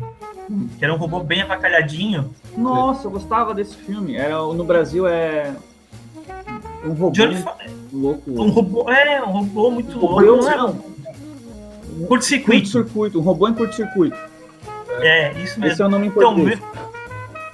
[0.79, 2.35] que era um robô bem avacalhadinho.
[2.57, 4.17] Nossa, eu gostava desse filme.
[4.17, 5.55] Era, no Brasil é.
[6.85, 7.45] Um robô Johnny
[7.93, 8.31] louco.
[8.31, 10.15] Um robô, é, um robô muito um louco.
[10.21, 10.97] Robô, não era um...
[12.07, 12.71] Curto-circuito.
[12.73, 14.17] Curto-circuito, um robô em curto-circuito.
[15.01, 15.67] É, isso mesmo.
[15.67, 16.59] Esse é o nome em então, português.
[16.59, 16.87] Então,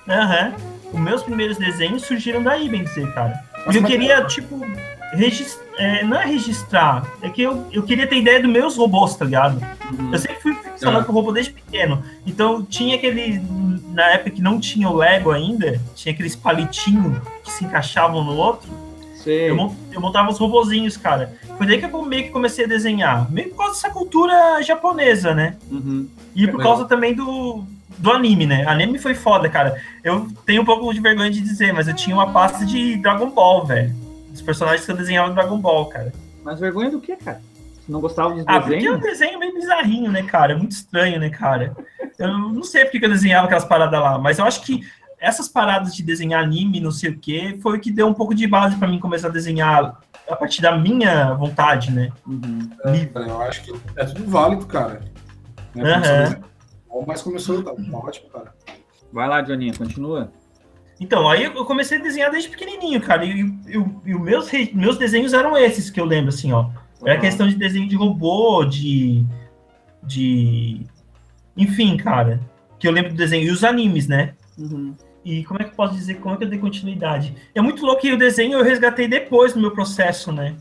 [0.07, 0.49] meu...
[0.49, 0.73] Uhum.
[0.93, 3.43] Os meus primeiros desenhos surgiram daí, bem dizer, cara.
[3.73, 4.61] E eu queria, tipo.
[5.15, 9.15] regis- é, não é registrar, é que eu, eu queria ter ideia dos meus robôs,
[9.15, 9.55] tá ligado?
[9.91, 10.13] Uhum.
[10.13, 11.07] Eu sempre fui ficcionado Ah.
[11.07, 12.03] por robô desde pequeno.
[12.27, 13.41] Então tinha aquele.
[13.93, 18.35] Na época que não tinha o Lego ainda, tinha aqueles palitinhos que se encaixavam no
[18.37, 18.69] outro.
[19.25, 21.33] Eu, eu montava os robozinhos, cara.
[21.57, 23.31] Foi daí que eu meio que comecei a desenhar.
[23.31, 25.57] Meio por causa dessa cultura japonesa, né?
[25.71, 26.09] Uhum.
[26.35, 26.73] E por Legal.
[26.73, 27.63] causa também do,
[27.99, 28.65] do anime, né?
[28.67, 29.81] Anime foi foda, cara.
[30.03, 33.31] Eu tenho um pouco de vergonha de dizer, mas eu tinha uma pasta de Dragon
[33.31, 33.95] Ball, velho.
[34.35, 36.13] Os personagens que eu desenhava no Dragon Ball, cara.
[36.43, 37.41] Mas vergonha do que, cara?
[37.85, 39.01] Você não gostava dos Ah, porque é um desenhos?
[39.01, 40.57] desenho meio bizarrinho, né, cara?
[40.57, 41.77] Muito estranho, né, cara?
[42.19, 44.81] Eu não sei porque que eu desenhava aquelas paradas lá, mas eu acho que
[45.19, 48.35] essas paradas de desenhar anime, não sei o quê, foi o que deu um pouco
[48.35, 52.11] de base pra mim começar a desenhar a partir da minha vontade, né?
[52.27, 52.69] Uhum.
[53.13, 55.01] Cara, eu acho que é tudo válido, cara.
[55.75, 56.41] Né?
[56.89, 58.55] Bom, Mas começou, tá, tá ótimo, cara.
[59.13, 60.33] Vai lá, Joninha, continua.
[61.01, 63.25] Então, aí eu comecei a desenhar desde pequenininho, cara.
[63.25, 66.69] E, e, e os meus, meus desenhos eram esses que eu lembro, assim, ó.
[67.05, 69.25] Era questão de desenho de robô, de.
[70.03, 70.81] de.
[71.57, 72.41] Enfim, cara.
[72.79, 73.45] Que eu lembro do desenho.
[73.45, 74.35] E os animes, né?
[74.59, 74.95] Uhum.
[75.25, 76.15] E como é que eu posso dizer?
[76.15, 77.35] Como é que eu dei continuidade?
[77.55, 80.57] É muito louco que o desenho eu resgatei depois no meu processo, né?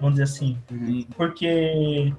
[0.00, 0.58] Vamos dizer assim.
[0.68, 1.06] Sim.
[1.16, 2.12] Porque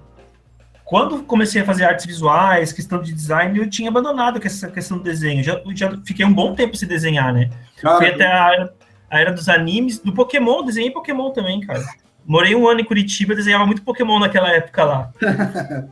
[0.84, 5.04] quando comecei a fazer artes visuais, questão de design, eu tinha abandonado essa questão do
[5.04, 5.44] desenho.
[5.44, 7.50] Já, já fiquei um bom tempo sem desenhar, né?
[7.82, 8.74] Cara, Fui até a era,
[9.10, 11.84] a era dos animes, do Pokémon, desenhei Pokémon também, cara.
[12.26, 15.12] Morei um ano em Curitiba, desenhava muito Pokémon naquela época lá.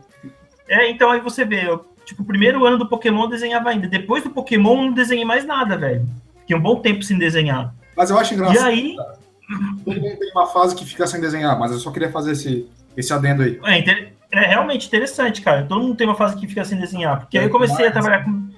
[0.68, 3.86] é, então aí você vê, eu, tipo, o primeiro ano do Pokémon eu desenhava ainda.
[3.86, 6.06] Depois do Pokémon eu não desenhei mais nada, velho.
[6.40, 7.72] Fiquei um bom tempo sem desenhar.
[7.96, 8.66] mas eu acho E engraçado.
[8.66, 8.96] aí,
[9.84, 12.66] Todo mundo tem uma fase que fica sem desenhar, mas eu só queria fazer esse,
[12.96, 13.60] esse adendo aí.
[13.64, 15.64] é, inter- é realmente interessante, cara.
[15.64, 17.20] Todo mundo tem uma fase que fica sem desenhar.
[17.20, 18.48] Porque aí eu É, comecei a mas- trabalhar com,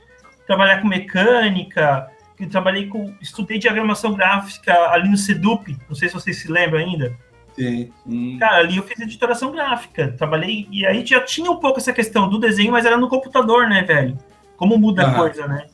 [0.47, 2.07] trabalhar com mecânica,
[2.39, 3.13] que trabalhei com.
[3.21, 5.77] Estudei diagramação gráfica ali no Sedup.
[5.89, 7.13] Não sei se vocês se lembram ainda.
[7.57, 7.91] Sim.
[8.07, 8.39] Sim.
[8.39, 12.29] Cara, ali eu fiz editoração gráfica, trabalhei, e aí já tinha um pouco essa questão
[12.29, 14.17] do desenho, mas era no computador, né, velho?
[14.57, 15.17] Como muda a Aham.
[15.17, 15.67] coisa, né?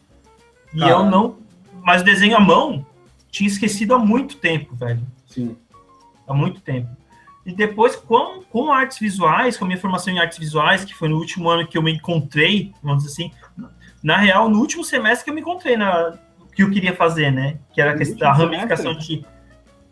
[0.72, 0.92] E Cara.
[0.92, 1.36] eu não.
[1.82, 2.86] Mas o desenho à mão
[3.30, 5.02] tinha esquecido há muito tempo, velho.
[5.26, 5.56] Sim.
[6.26, 6.88] Há muito tempo.
[7.44, 11.08] E depois, com, com artes visuais, com a minha formação em artes visuais, que foi
[11.08, 13.32] no último ano que eu me encontrei, vamos dizer assim,
[14.02, 16.14] na real, no último semestre que eu me encontrei na
[16.54, 17.56] que eu queria fazer, né?
[17.72, 19.24] Que era a, questão, a último ramificação de,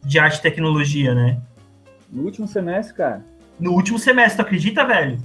[0.05, 1.40] de arte e tecnologia, né?
[2.12, 3.25] No último semestre, cara.
[3.59, 5.18] no último semestre, tu acredita, velho?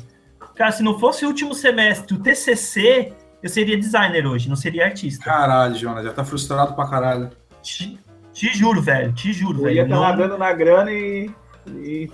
[0.56, 3.12] Cara, se não fosse o último semestre, o TCC,
[3.44, 5.24] eu seria designer hoje, não seria artista.
[5.26, 7.30] Caralho, Jonas, já tá frustrado pra caralho.
[7.62, 8.00] Te,
[8.34, 9.86] te juro, velho, te juro, Eu ia velho.
[9.86, 11.30] estar Não, nadando na grana e,
[11.68, 12.10] e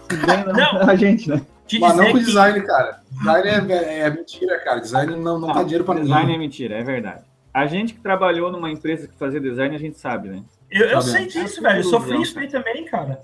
[0.56, 0.82] Não.
[0.90, 1.42] a gente, né?
[1.80, 2.26] Mas não com que...
[2.26, 3.00] design, cara.
[3.12, 4.80] Design é, é mentira, cara.
[4.82, 6.36] Design não, não tá dinheiro pra design ninguém.
[6.36, 7.22] é mentira, é verdade.
[7.54, 10.44] A gente que trabalhou numa empresa que fazia design, a gente sabe, né?
[10.70, 11.32] Eu, eu Tá sei vendo?
[11.46, 13.20] disso, É velho, eu sofri isso aí também, cara.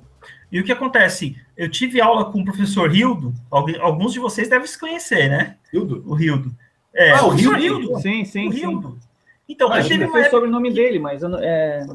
[0.51, 1.35] E o que acontece?
[1.57, 3.33] Eu tive aula com o professor Hildo,
[3.81, 5.57] alguns de vocês devem se conhecer, né?
[5.73, 6.03] Hildo?
[6.05, 6.55] O Hildo.
[6.93, 7.99] É, Ah, o professor Hildo?
[7.99, 8.59] Sim, sim, O sim.
[8.61, 8.97] Hildo.
[9.49, 11.85] Então, Ah, eu não uma sei o sobrenome dele, mas eu não- é...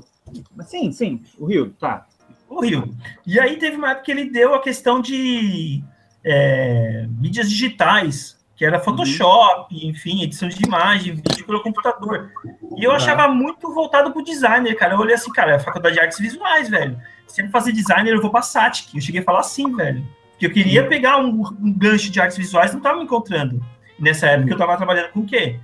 [0.56, 2.06] mas sim, sim, o Rio, tá.
[2.48, 2.88] Horrível.
[3.26, 5.82] E aí teve uma época que ele deu a questão de
[6.24, 12.30] é, mídias digitais, que era Photoshop, enfim, edição de imagem, vídeo pelo computador.
[12.76, 12.96] E eu Uhum.
[12.96, 14.94] achava muito voltado pro designer, cara.
[14.94, 16.96] Eu olhei assim, cara, é a faculdade de artes visuais, velho.
[17.26, 18.94] Se eu fazer designer, eu vou pra SATIC.
[18.94, 20.06] Eu cheguei a falar assim, velho.
[20.30, 23.60] Porque eu queria pegar um, um gancho de artes visuais, não tava me encontrando.
[23.98, 25.58] E nessa época eu tava trabalhando com o quê?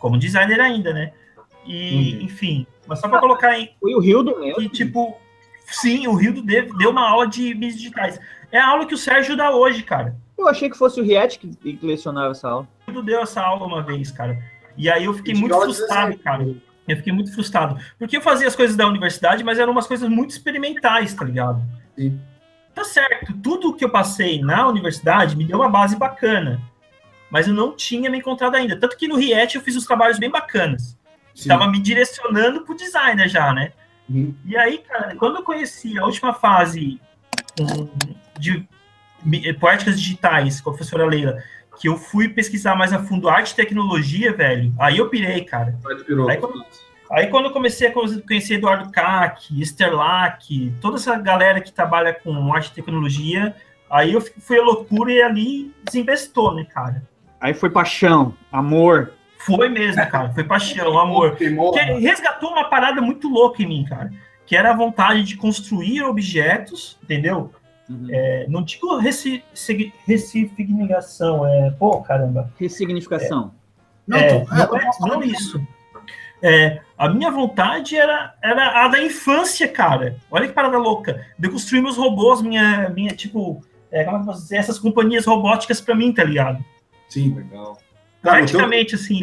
[0.00, 1.12] Como designer ainda, né?
[1.64, 2.22] E, Uhum.
[2.22, 4.60] enfim, mas só pra colocar em, Foi o Rio mesmo.
[4.60, 5.16] e, tipo,
[5.66, 8.18] sim, o Rio deu, deu uma aula de mídias digitais.
[8.50, 10.16] É a aula que o Sérgio dá hoje, cara.
[10.36, 12.68] Eu achei que fosse o Riet que, que lecionava essa aula.
[12.86, 14.38] O Rio deu essa aula uma vez, cara.
[14.76, 16.24] E aí eu fiquei muito frustrado, desenho.
[16.24, 16.54] cara.
[16.86, 17.78] Eu fiquei muito frustrado.
[17.98, 21.62] Porque eu fazia as coisas da universidade, mas eram umas coisas muito experimentais, tá ligado?
[21.96, 22.20] Sim.
[22.74, 26.60] Tá certo, tudo que eu passei na universidade me deu uma base bacana.
[27.30, 28.78] Mas eu não tinha me encontrado ainda.
[28.78, 30.98] Tanto que no Riet eu fiz uns trabalhos bem bacanas.
[31.34, 31.48] Sim.
[31.48, 33.72] Tava me direcionando pro designer já, né?
[34.08, 34.34] Uhum.
[34.44, 37.00] E aí, cara, quando eu conheci a última fase
[37.58, 37.88] um,
[38.38, 38.66] de
[39.24, 41.42] mi- poéticas digitais com a professora Leila,
[41.80, 45.76] que eu fui pesquisar mais a fundo arte e tecnologia, velho, aí eu pirei, cara.
[46.28, 46.64] Aí quando-
[47.10, 52.52] Aí quando eu comecei a conhecer Eduardo Kac, Esterlac, toda essa galera que trabalha com
[52.52, 53.54] arte e tecnologia,
[53.90, 57.02] aí eu fui a loucura e ali desinvestou, né, cara?
[57.40, 59.12] Aí foi paixão, amor.
[59.38, 60.30] Foi mesmo, cara.
[60.32, 61.36] Foi paixão, amor.
[61.78, 64.10] Que resgatou uma parada muito louca em mim, cara.
[64.46, 67.52] Que era a vontade de construir objetos, entendeu?
[67.88, 68.06] Uhum.
[68.10, 69.44] É, não digo reci,
[70.06, 71.70] ressignificação, é.
[71.72, 72.50] Pô, caramba.
[72.58, 73.52] Ressignificação.
[74.06, 75.60] Não, É, tô- não, é, é, não isso.
[76.42, 80.16] É, a minha vontade era, era a da infância, cara.
[80.30, 81.26] Olha que parada louca.
[81.38, 84.78] De construir meus robôs, minha, minha tipo, é, como é que eu posso dizer, essas
[84.78, 86.62] companhias robóticas para mim, tá ligado?
[87.08, 87.34] Sim.
[87.34, 87.78] Legal.
[88.20, 89.20] Praticamente, teu- assim.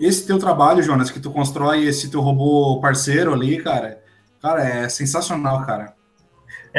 [0.00, 4.02] esse teu trabalho, Jonas, que tu constrói esse teu robô parceiro ali, cara,
[4.40, 5.94] cara, é sensacional, cara.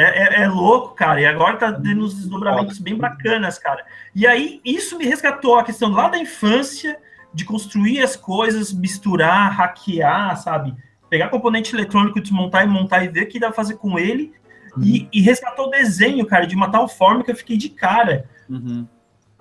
[0.00, 1.20] É, é, é louco, cara.
[1.20, 3.84] E agora tá tendo uns desdobramentos bem bacanas, cara.
[4.14, 6.96] E aí, isso me resgatou a questão lá da infância,
[7.34, 10.74] de construir as coisas, misturar, hackear, sabe?
[11.08, 14.32] Pegar componente eletrônico, desmontar e montar e ver o que dá pra fazer com ele.
[14.80, 18.24] E, e resgatou o desenho, cara, de uma tal forma que eu fiquei de cara.
[18.48, 18.86] Uhum.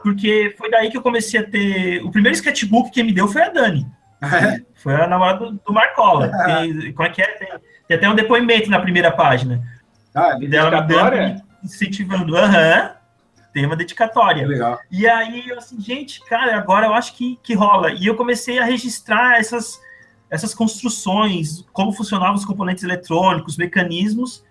[0.01, 2.03] Porque foi daí que eu comecei a ter.
[2.03, 3.85] O primeiro sketchbook que me deu foi a Dani.
[4.75, 6.29] Foi a namorada do, do Marcola.
[6.45, 7.27] Tem- como é que é?
[7.37, 7.47] Tem,
[7.87, 9.61] tem até um depoimento na primeira página.
[10.13, 10.69] Ah, E dela
[11.63, 12.35] incentivando.
[12.35, 12.95] Aham.
[13.53, 14.47] Tem uma dedicatória.
[14.47, 14.79] legal.
[14.91, 17.91] E aí, eu assim, gente, cara, agora eu acho que, que rola.
[17.91, 19.79] E eu comecei a registrar essas,
[20.29, 24.43] essas construções, como funcionavam os componentes eletrônicos, mecanismos,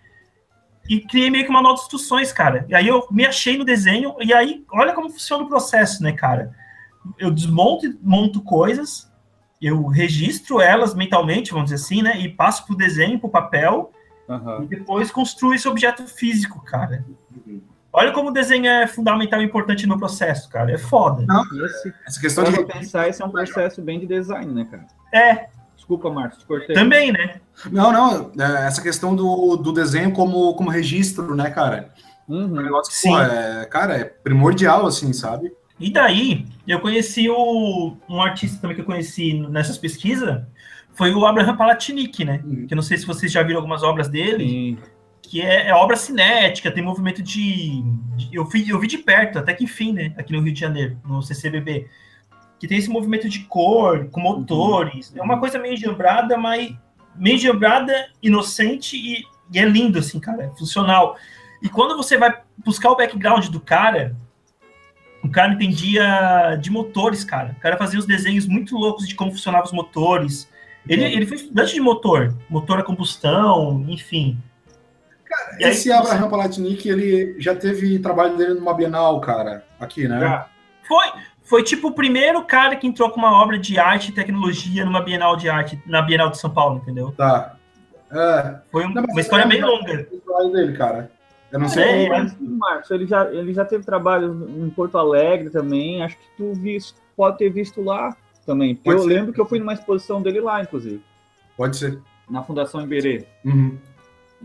[0.88, 2.64] e criei meio que uma manual de instruções, cara.
[2.68, 6.12] E aí eu me achei no desenho, e aí, olha como funciona o processo, né,
[6.12, 6.54] cara?
[7.18, 9.08] Eu desmonto e monto coisas,
[9.60, 13.92] eu registro elas mentalmente, vamos dizer assim, né, e passo pro desenho, pro papel,
[14.28, 14.62] Aham.
[14.64, 17.04] e depois construo esse objeto físico, cara.
[17.92, 20.70] Olha como o desenho é fundamental e importante no processo, cara.
[20.72, 21.24] É foda.
[21.52, 22.64] E esse, Essa questão de.
[22.64, 24.86] pensar, esse é um processo bem de design, né, cara?
[25.12, 26.74] É, Desculpa, Marcos, te cortei.
[26.74, 27.40] também, né?
[27.72, 31.94] Não, não, é, essa questão do, do desenho como, como registro, né, cara?
[32.28, 32.62] É um Uhum.
[32.62, 33.08] negócio que, Sim.
[33.10, 35.50] pô, é, cara, é primordial, assim, sabe?
[35.80, 40.42] E daí, eu conheci o, um artista também que eu conheci nessas pesquisas,
[40.98, 42.40] foi o Abraham Palatinic, né?
[42.44, 42.66] Uhum.
[42.66, 44.78] Que eu não sei se vocês já viram algumas obras dele, Sim.
[45.22, 47.80] que é, é obra cinética, tem movimento de.
[48.16, 50.12] de- eu, vi, eu vi de perto, até que enfim, né?
[50.18, 51.86] Aqui no Rio de Janeiro, no CCBB.
[52.58, 55.14] Que tem esse movimento de cor, com motores.
[55.16, 56.74] É uma coisa meio enjambrada, mas.
[57.14, 59.22] meio enjambrada, inocente e,
[59.54, 60.46] e é lindo, assim, cara.
[60.46, 61.16] É funcional.
[61.62, 64.16] E quando você vai buscar o background do cara,
[65.22, 67.54] o cara entendia de motores, cara.
[67.56, 70.47] O cara fazia os desenhos muito loucos de como funcionavam os motores.
[70.88, 74.38] Ele, ele foi estudante de motor, motor a combustão, enfim.
[75.58, 80.18] E aí, Esse Abraham Palatinic, ele já teve trabalho dele numa Bienal, cara, aqui, né?
[80.20, 80.48] Já.
[80.86, 81.06] Foi,
[81.42, 85.02] foi tipo o primeiro cara que entrou com uma obra de arte e tecnologia numa
[85.02, 87.12] Bienal de arte, na Bienal de São Paulo, entendeu?
[87.16, 87.56] Tá.
[88.10, 90.08] É, Foi um- Não, uma história é- bem longa.
[90.10, 91.10] o trabalho dele, cara.
[91.52, 91.82] Eu não sei.
[91.84, 96.02] É, É, mas, Marcos, ele já, ele já teve trabalho em Porto Alegre também.
[96.02, 98.16] Acho que tu vis- pode ter visto lá
[98.48, 98.74] também.
[98.74, 99.14] Porque Pode eu ser.
[99.14, 101.02] lembro que eu fui numa exposição dele lá, inclusive,
[101.54, 101.98] Pode ser.
[102.28, 103.26] na Fundação Iberê.
[103.44, 103.76] Uhum.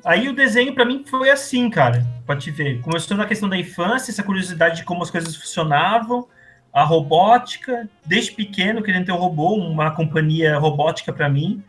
[0.04, 2.82] Aí o desenho pra mim foi assim, cara, pra te ver.
[2.82, 6.28] Começou na questão da infância, essa curiosidade de como as coisas funcionavam,
[6.74, 11.64] a robótica, desde pequeno querendo ter um robô, uma companhia robótica pra mim.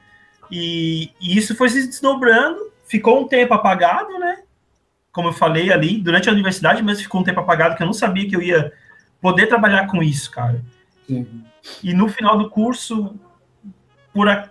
[0.51, 4.42] E, e isso foi se desdobrando, ficou um tempo apagado, né?
[5.12, 7.94] Como eu falei ali, durante a universidade, mas ficou um tempo apagado que eu não
[7.94, 8.73] sabia que eu ia
[9.20, 10.61] poder trabalhar com isso, cara.
[11.07, 11.44] Sim.
[11.83, 13.14] E no final do curso,
[14.12, 14.50] por a-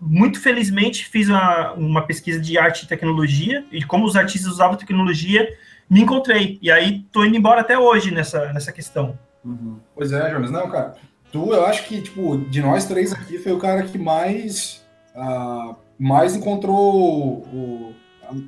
[0.00, 4.76] muito felizmente, fiz uma, uma pesquisa de arte e tecnologia, e como os artistas usavam
[4.76, 5.48] tecnologia,
[5.90, 6.58] me encontrei.
[6.62, 9.18] E aí tô indo embora até hoje nessa, nessa questão.
[9.44, 9.78] Uhum.
[9.94, 10.50] Pois é, Jonas.
[10.50, 10.94] Não, cara.
[11.32, 15.74] Tu, eu acho que, tipo, de nós três aqui, foi o cara que mais, ah,
[15.98, 16.94] mais encontrou
[17.42, 17.94] o-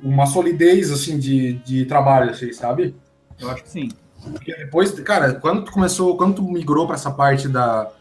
[0.01, 2.95] uma solidez, assim, de, de trabalho, assim, sabe?
[3.39, 3.89] Eu acho que sim.
[4.31, 7.91] Porque depois, cara, quando tu começou, quando tu migrou para essa parte da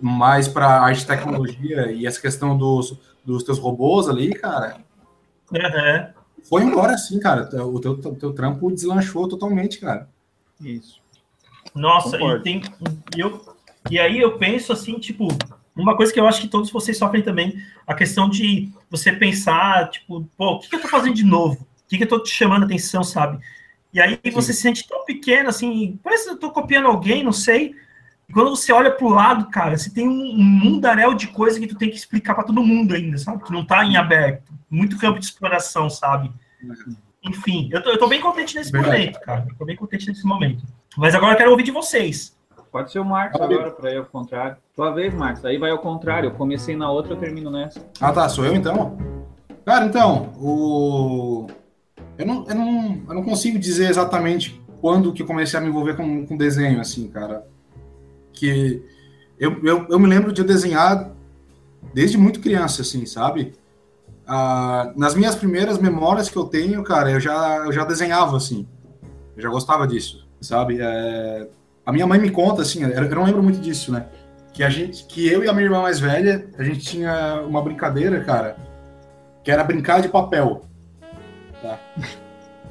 [0.00, 4.76] mais para arte e tecnologia e essa questão dos, dos teus robôs ali, cara,
[5.54, 6.10] Aham.
[6.48, 7.48] foi embora assim, cara.
[7.64, 10.08] O teu, teu, teu trampo deslanchou totalmente, cara.
[10.60, 11.00] Isso.
[11.74, 12.62] Nossa, e, tem,
[13.16, 13.40] e, eu,
[13.90, 15.28] e aí eu penso assim, tipo,
[15.74, 19.90] uma coisa que eu acho que todos vocês sofrem também, a questão de você pensar,
[19.90, 21.66] tipo, pô, o que, que eu tô fazendo de novo?
[21.84, 23.40] O que, que eu tô te chamando a atenção, sabe?
[23.94, 27.32] E aí você se sente tão pequeno, assim, parece que eu tô copiando alguém, não
[27.32, 27.76] sei.
[28.28, 31.68] E quando você olha pro lado, cara, você tem um, um mundaréu de coisa que
[31.68, 33.44] tu tem que explicar para todo mundo ainda, sabe?
[33.44, 34.52] Que não tá em aberto.
[34.68, 36.32] Muito campo de exploração, sabe?
[37.22, 38.98] Enfim, eu tô, eu tô bem contente nesse Verdade.
[38.98, 39.46] momento, cara.
[39.48, 40.64] Eu tô bem contente nesse momento.
[40.96, 42.36] Mas agora eu quero ouvir de vocês.
[42.72, 44.56] Pode ser o Marcos agora, para ir ao contrário.
[44.74, 45.44] Tua vez, Marcos.
[45.44, 46.26] Aí vai ao contrário.
[46.26, 47.80] Eu comecei na outra, eu termino nessa.
[48.00, 48.28] Ah, tá.
[48.28, 48.98] Sou eu então?
[49.64, 51.46] Cara, então, o.
[52.16, 55.96] Eu não, eu não, eu não consigo dizer exatamente quando que comecei a me envolver
[55.96, 57.46] com, com desenho, assim, cara.
[58.32, 58.82] Que
[59.38, 61.10] eu, eu, eu me lembro de desenhar
[61.92, 63.52] desde muito criança, assim, sabe?
[64.26, 68.66] Ah, nas minhas primeiras memórias que eu tenho, cara, eu já, eu já desenhava, assim.
[69.36, 70.78] Eu já gostava disso, sabe?
[70.80, 71.48] É,
[71.84, 74.06] a minha mãe me conta, assim, eu não lembro muito disso, né?
[74.54, 77.60] que a gente, que eu e a minha irmã mais velha, a gente tinha uma
[77.60, 78.56] brincadeira, cara,
[79.42, 80.64] que era brincar de papel.
[81.64, 81.78] Tá?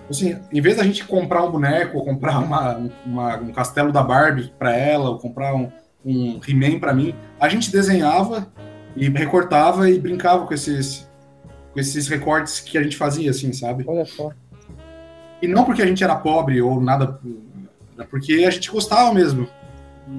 [0.08, 4.04] Assim, em vez da gente comprar um boneco, ou comprar uma, uma um castelo da
[4.04, 5.72] Barbie para ela, ou comprar um,
[6.06, 8.52] um He-Man para mim, a gente desenhava
[8.96, 11.10] e recortava e brincava com esses,
[11.72, 13.84] com esses recortes que a gente fazia, assim, sabe?
[13.88, 14.32] Olha só.
[15.42, 17.20] E não porque a gente era pobre ou nada,
[17.98, 19.48] é porque a gente gostava mesmo.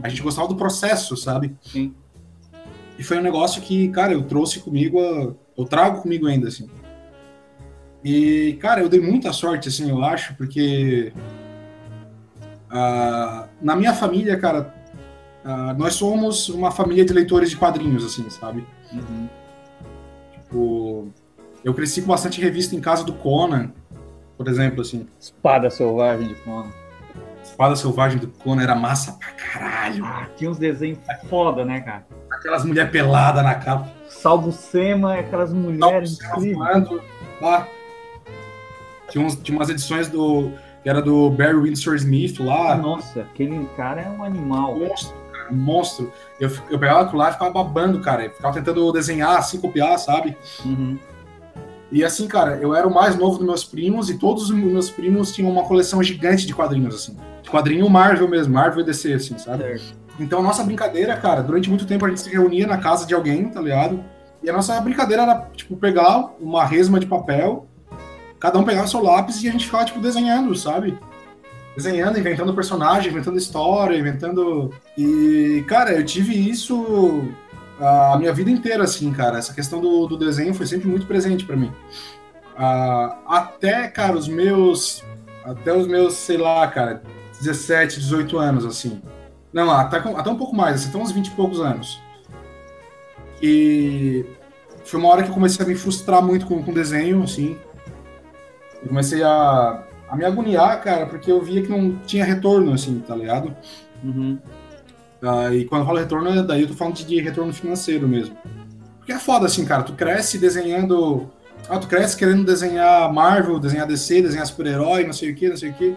[0.03, 1.55] A gente gostava do processo, sabe?
[1.63, 1.95] Sim.
[2.99, 4.99] E foi um negócio que, cara, eu trouxe comigo,
[5.57, 6.69] eu trago comigo ainda, assim.
[8.05, 11.11] E, cara, eu dei muita sorte, assim, eu acho, porque
[12.71, 14.75] uh, na minha família, cara,
[15.43, 18.67] uh, nós somos uma família de leitores de quadrinhos, assim, sabe?
[18.93, 19.29] Uhum.
[20.33, 21.09] Tipo,
[21.65, 23.73] eu cresci com bastante revista em casa do Conan,
[24.37, 25.09] por exemplo, assim.
[25.19, 26.71] Espada Selvagem de Conan.
[27.43, 30.05] Espada Selvagem do Conan era massa pra caralho.
[30.05, 30.99] Ah, tinha uns desenhos
[31.31, 32.07] foda, né, cara?
[32.31, 33.89] Aquelas mulheres peladas na capa.
[34.11, 37.01] Salvo Sema, aquelas mulheres incríveis.
[37.41, 37.67] Lá.
[39.15, 40.51] Tinha, uns, tinha umas edições do.
[40.83, 42.75] que era do Barry Windsor Smith lá.
[42.75, 44.77] Nossa, aquele cara é um animal.
[44.77, 46.13] Monstro, cara, um monstro.
[46.41, 48.25] Eu, eu pegava aquilo lá e ficava babando, cara.
[48.25, 50.37] Eu ficava tentando desenhar, assim, copiar, sabe?
[50.65, 50.99] Uhum.
[51.93, 54.91] E assim, cara, eu era o mais novo dos meus primos e todos os meus
[54.91, 57.17] primos tinham uma coleção gigante de quadrinhos, assim.
[57.41, 59.63] De quadrinho Marvel mesmo, Marvel e DC, assim, sabe?
[59.63, 59.95] Certo.
[60.19, 63.49] Então, nossa brincadeira, cara, durante muito tempo a gente se reunia na casa de alguém,
[63.49, 64.03] tá ligado?
[64.43, 67.69] E a nossa brincadeira era, tipo, pegar uma resma de papel,
[68.45, 70.99] cada um pegava seu lápis e a gente ficava, tipo, desenhando, sabe?
[71.75, 74.71] Desenhando, inventando personagem, inventando história, inventando.
[74.99, 77.25] E, cara, eu tive isso
[77.81, 79.39] a minha vida inteira, assim, cara.
[79.39, 81.73] Essa questão do, do desenho foi sempre muito presente para mim.
[82.55, 85.03] Uh, até, cara, os meus.
[85.43, 87.03] Até os meus, sei lá, cara,
[87.41, 89.01] 17, 18 anos, assim.
[89.55, 91.99] Não, até, até um pouco mais, assim, até uns 20 e poucos anos.
[93.41, 94.27] E
[94.85, 97.59] foi uma hora que eu comecei a me frustrar muito com, com desenho, assim.
[98.85, 103.01] Eu comecei a, a me agoniar, cara, porque eu via que não tinha retorno, assim,
[103.01, 103.57] tá ligado?
[104.05, 104.39] Uhum.
[105.23, 108.37] Uh, e quando eu falo retorno, daí eu tô falando de, de, retorno financeiro mesmo.
[108.99, 109.83] Porque é foda, assim, cara.
[109.83, 111.31] Tu cresce desenhando.
[111.69, 115.57] Ah, tu cresce querendo desenhar Marvel, desenhar DC, desenhar super-herói, não sei o que, não
[115.57, 115.97] sei o que.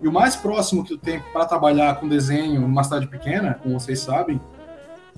[0.00, 3.78] E o mais próximo que tu tem para trabalhar com desenho numa cidade pequena, como
[3.78, 4.40] vocês sabem,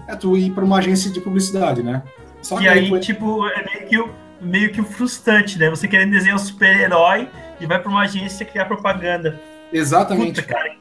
[0.08, 2.02] é tu ir para uma agência de publicidade, né?
[2.40, 3.00] Só e aí, foi...
[3.00, 4.10] tipo, é meio que, o,
[4.44, 5.70] meio que o frustrante, né?
[5.70, 7.28] Você querendo desenhar um super-herói
[7.60, 9.40] e vai para uma agência criar propaganda.
[9.72, 10.42] Exatamente.
[10.42, 10.76] Puta, cara.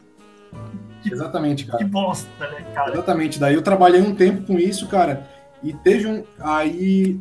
[1.02, 1.78] Que, Exatamente, cara.
[1.80, 2.94] Que bosta, né, cara?
[2.94, 3.40] Exatamente.
[3.40, 5.28] Daí eu trabalhei um tempo com isso, cara.
[5.62, 6.24] E teve um.
[6.40, 7.20] Aí.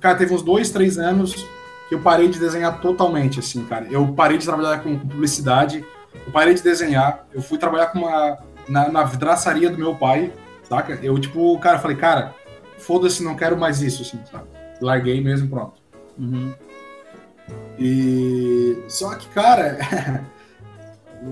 [0.00, 1.46] Cara, teve uns dois, três anos
[1.88, 3.86] que eu parei de desenhar totalmente, assim, cara.
[3.90, 5.84] Eu parei de trabalhar com publicidade,
[6.26, 8.38] eu parei de desenhar, eu fui trabalhar com uma.
[8.68, 10.32] na, na vidraçaria do meu pai,
[10.62, 10.98] saca?
[11.02, 12.34] Eu, tipo, cara, falei, cara,
[12.78, 14.55] foda-se, não quero mais isso, assim, sabe?
[14.80, 15.80] Larguei mesmo, pronto.
[16.18, 16.52] Uhum.
[17.78, 18.82] E.
[18.88, 19.78] Só que, cara.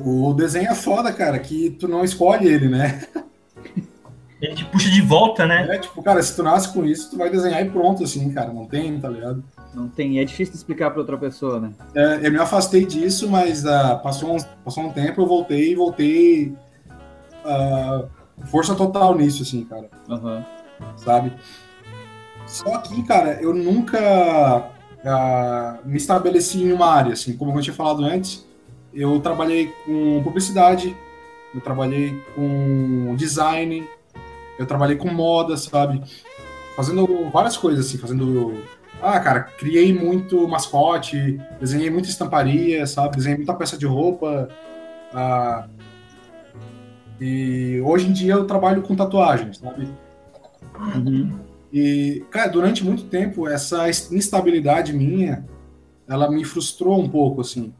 [0.03, 3.03] O desenho é foda, cara, que tu não escolhe ele, né?
[4.40, 5.66] Ele te puxa de volta, né?
[5.70, 8.53] É, tipo, cara, se tu nasce com isso, tu vai desenhar e pronto, assim, cara.
[8.53, 9.42] Não tem, tá ligado?
[9.72, 10.18] Não tem.
[10.18, 11.72] É difícil explicar pra outra pessoa, né?
[11.95, 15.74] É, eu me afastei disso, mas uh, passou, um, passou um tempo, eu voltei e
[15.74, 16.55] voltei.
[17.45, 18.09] Uh,
[18.47, 19.88] força total nisso, assim, cara.
[20.09, 20.45] Uhum.
[20.97, 21.32] Sabe?
[22.47, 24.70] Só que, cara, eu nunca
[25.05, 28.45] uh, me estabeleci em uma área, assim, como eu tinha falado antes
[28.95, 30.97] eu trabalhei com publicidade,
[31.55, 33.86] eu trabalhei com design,
[34.59, 36.01] eu trabalhei com moda, sabe?
[36.76, 38.62] Fazendo várias coisas, assim, fazendo.
[39.03, 43.16] Ah, cara, criei muito mascote, desenhei muita estamparia, sabe?
[43.16, 44.49] Desenhei muita peça de roupa.
[45.12, 45.66] Ah,
[47.20, 49.88] e hoje em dia eu trabalho com tatuagens, sabe?
[50.78, 51.43] Uhum.
[51.75, 55.45] E, cara, durante muito tempo, essa instabilidade minha,
[56.07, 57.75] ela me frustrou um pouco, assim.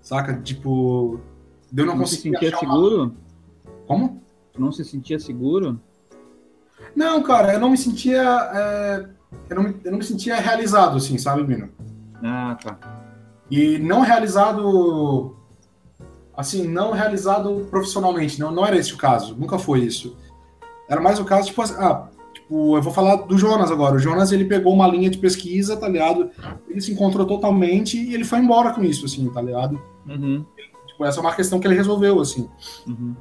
[0.00, 0.40] Saca?
[0.40, 1.18] Tipo,
[1.76, 3.02] eu não, não se sentia seguro?
[3.02, 3.14] Uma...
[3.84, 4.22] Como?
[4.56, 5.80] Não se sentia seguro?
[6.94, 8.22] Não, cara, eu não me sentia.
[8.22, 9.08] É...
[9.50, 11.68] Eu, não me, eu não me sentia realizado, assim, sabe, Mino?
[12.22, 12.78] Ah, tá.
[13.50, 15.36] E não realizado.
[16.36, 18.38] Assim, não realizado profissionalmente.
[18.38, 19.34] Não, não era esse o caso.
[19.34, 20.16] Nunca foi isso.
[20.88, 22.08] Era mais o caso, tipo, ah,
[22.46, 23.96] Tipo, eu vou falar do Jonas agora.
[23.96, 26.30] O Jonas, ele pegou uma linha de pesquisa, tá ligado?
[26.68, 29.82] Ele se encontrou totalmente e ele foi embora com isso, assim, tá ligado?
[30.06, 30.44] Uhum.
[30.86, 32.48] Tipo, essa é uma questão que ele resolveu, assim.
[32.86, 33.16] Uhum.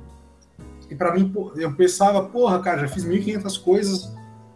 [0.89, 4.13] E para mim, eu pensava, porra, cara, já fiz 1.500 coisas,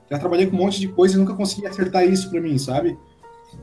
[0.10, 2.96] já trabalhei com um monte de coisa e nunca consegui acertar isso para mim, sabe?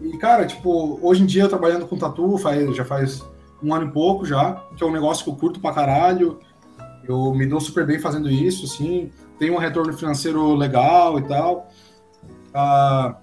[0.03, 3.25] E, cara, tipo, hoje em dia eu trabalhando com tatu, faz, já faz
[3.63, 6.41] um ano e pouco já, que é um negócio que eu curto pra caralho.
[7.09, 9.13] Eu me dou super bem fazendo isso, assim.
[9.39, 11.69] Tem um retorno financeiro legal e tal.
[12.55, 13.17] Ah,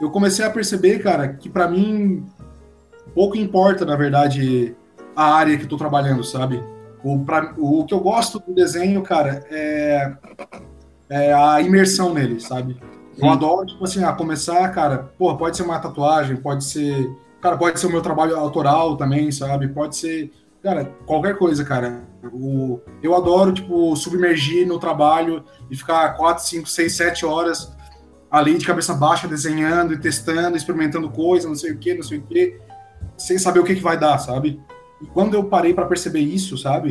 [0.00, 2.26] eu comecei a perceber, cara, que para mim
[3.14, 4.76] pouco importa, na verdade,
[5.14, 6.62] a área que eu tô trabalhando, sabe?
[7.02, 10.12] O, pra, o que eu gosto do desenho, cara, é,
[11.08, 12.76] é a imersão nele, sabe?
[13.16, 13.28] Eu Sim.
[13.28, 17.10] adoro, tipo assim, a começar, cara, pô, pode ser uma tatuagem, pode ser.
[17.40, 19.68] Cara, pode ser o meu trabalho autoral também, sabe?
[19.68, 20.32] Pode ser.
[20.62, 22.02] Cara, qualquer coisa, cara.
[22.32, 27.72] O, eu adoro, tipo, submergir no trabalho e ficar 4, 5, 6, 7 horas
[28.30, 32.18] ali de cabeça baixa, desenhando e testando, experimentando coisas, não sei o que, não sei
[32.18, 32.58] o que,
[33.16, 34.60] sem saber o que, que vai dar, sabe?
[35.00, 36.90] E quando eu parei para perceber isso, sabe?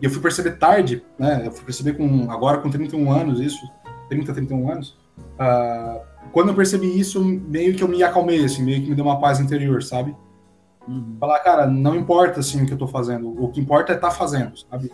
[0.00, 1.42] E eu fui perceber tarde, né?
[1.46, 3.60] Eu fui perceber com agora com 31 anos isso,
[4.08, 4.98] 30, 31 anos.
[5.38, 6.00] ah,
[6.32, 9.20] quando eu percebi isso, meio que eu me acalmei, assim, meio que me deu uma
[9.20, 10.16] paz interior, sabe?
[10.88, 11.16] Uhum.
[11.20, 14.10] Falar, cara, não importa assim o que eu tô fazendo, o que importa é estar
[14.10, 14.90] fazendo, sabe?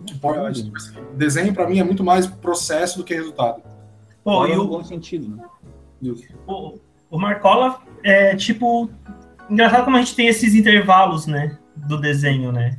[0.00, 0.72] O que importa, assim,
[1.14, 3.62] desenho para mim é muito mais processo do que resultado.
[4.24, 5.44] Pô, e o, bom sentido, né?
[6.46, 6.78] o,
[7.10, 8.90] o Marcola é tipo.
[9.48, 11.56] Engraçado como a gente tem esses intervalos, né?
[11.74, 12.78] Do desenho, né?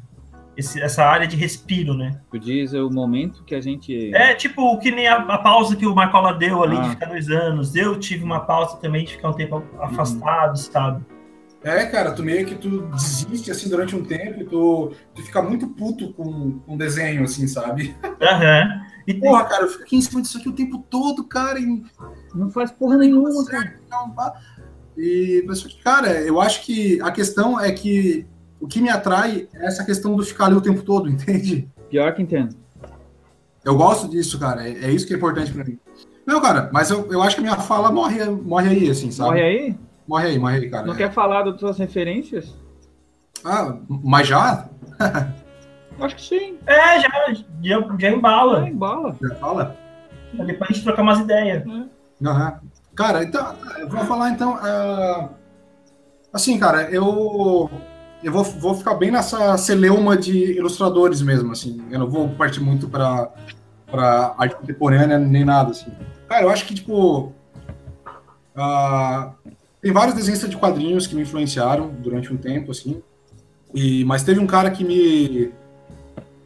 [0.55, 2.19] Esse- essa área de respiro, né?
[2.29, 4.13] Tu diz o momento que a gente.
[4.13, 6.81] É tipo que nem a, a pausa que o Marcola deu ali Ah.
[6.81, 7.75] de ficar dois anos.
[7.75, 11.03] Eu tive uma pausa também de ficar um tempo afastado, sabe?
[11.61, 15.41] É, cara, tu meio que tu desiste assim durante um tempo e tu, tu fica
[15.41, 17.95] muito puto com com desenho, assim, sabe?
[18.21, 18.81] Aham.
[19.05, 21.59] E tem- Porra, cara, eu fico aqui em cima disso aqui o tempo todo, cara,
[21.59, 21.83] e
[22.33, 23.75] Não faz porra nenhuma, cara.
[23.89, 24.39] não pá.
[24.97, 28.25] E, mas, cara, eu acho que a questão é que
[28.59, 31.69] o que me atrai é essa questão do ficar ali o tempo todo, entende?
[31.89, 32.55] Pior que entendo.
[33.65, 35.77] Eu gosto disso, cara, é, é isso que é importante pra mim.
[36.25, 39.29] Não, cara, mas eu, eu acho que a minha fala morre, morre aí, assim, sabe?
[39.31, 39.75] Morre aí?
[40.09, 40.87] Morre aí, morre aí, cara.
[40.87, 40.97] Não É.
[40.97, 42.57] quer falar das tuas referências?
[43.45, 44.67] Ah, mas já?
[46.01, 46.57] Acho que sim.
[46.65, 47.09] É, já,
[47.61, 48.65] já, já embala.
[48.65, 49.15] É, embala.
[49.21, 49.77] Já fala?
[50.35, 51.63] Pra Depois a gente trocar umas ideias.
[52.25, 52.59] Aham.
[52.95, 54.57] Cara, então, eu vou falar então.
[54.59, 55.29] ah,
[56.33, 57.69] assim, cara, eu
[58.23, 61.85] eu vou, vou ficar bem nessa celeuma de ilustradores mesmo, assim.
[61.91, 63.29] Eu não vou partir muito para
[63.91, 65.91] para arte contemporânea nem nada, assim.
[66.27, 67.31] Cara, eu acho que tipo
[68.55, 69.33] ah,
[69.81, 73.01] tem vários desenhistas de quadrinhos que me influenciaram durante um tempo, assim.
[73.73, 75.51] E mas teve um cara que me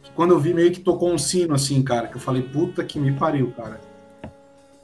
[0.02, 2.84] que quando eu vi meio que tocou um sino, assim, cara, que eu falei puta
[2.84, 3.80] que me pariu, cara.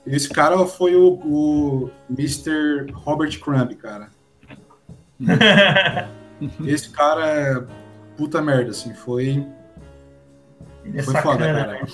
[0.07, 2.90] Esse cara foi o, o Mr.
[2.92, 4.09] Robert Crumb, cara.
[6.64, 7.64] Esse cara é
[8.16, 9.46] puta merda, assim, foi,
[10.84, 11.72] Ele é foi foda, cara.
[11.72, 11.86] né?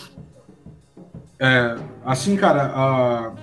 [1.38, 3.34] É, assim, cara, a-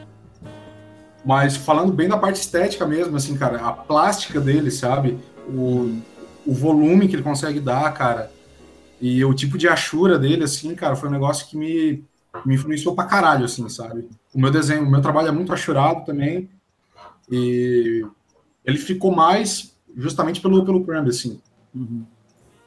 [1.25, 5.19] mas falando bem da parte estética mesmo, assim, cara, a plástica dele, sabe?
[5.47, 5.99] O,
[6.45, 8.31] o volume que ele consegue dar, cara,
[8.99, 12.03] e o tipo de achura dele, assim, cara, foi um negócio que me,
[12.45, 14.09] me influenciou pra caralho, assim, sabe?
[14.33, 16.49] O meu desenho, o meu trabalho é muito achurado também,
[17.31, 18.05] e
[18.65, 21.39] ele ficou mais justamente pelo, pelo Crumb, assim,
[21.75, 22.05] Uhum.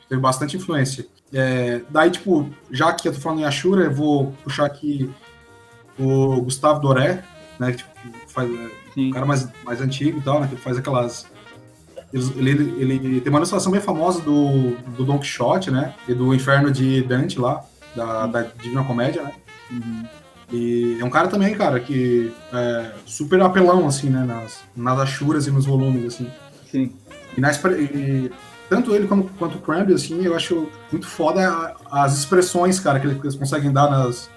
[0.08, 1.06] teve bastante influência.
[1.32, 5.08] É, daí, tipo, já que eu tô falando em Ashura, eu vou puxar aqui
[5.98, 7.24] o Gustavo Doré,
[7.58, 7.90] né, tipo,
[8.28, 8.50] faz,
[8.94, 9.08] Sim.
[9.08, 11.26] um cara mais, mais antigo e tal, né, que faz aquelas...
[12.12, 12.50] Ele,
[12.80, 16.70] ele, ele tem uma ilustração bem famosa do, do Don Quixote, né, e do Inferno
[16.70, 19.32] de Dante lá, da, da Divina Comédia, né,
[19.68, 20.04] Uhum.
[20.52, 25.48] e é um cara também, cara, que é super apelão, assim, né, nas, nas achuras
[25.48, 26.30] e nos volumes, assim.
[26.70, 26.92] Sim.
[27.36, 28.30] E, na expre- e
[28.68, 33.08] tanto ele como, quanto o Crumb, assim, eu acho muito foda as expressões, cara, que
[33.08, 34.30] eles conseguem dar nas,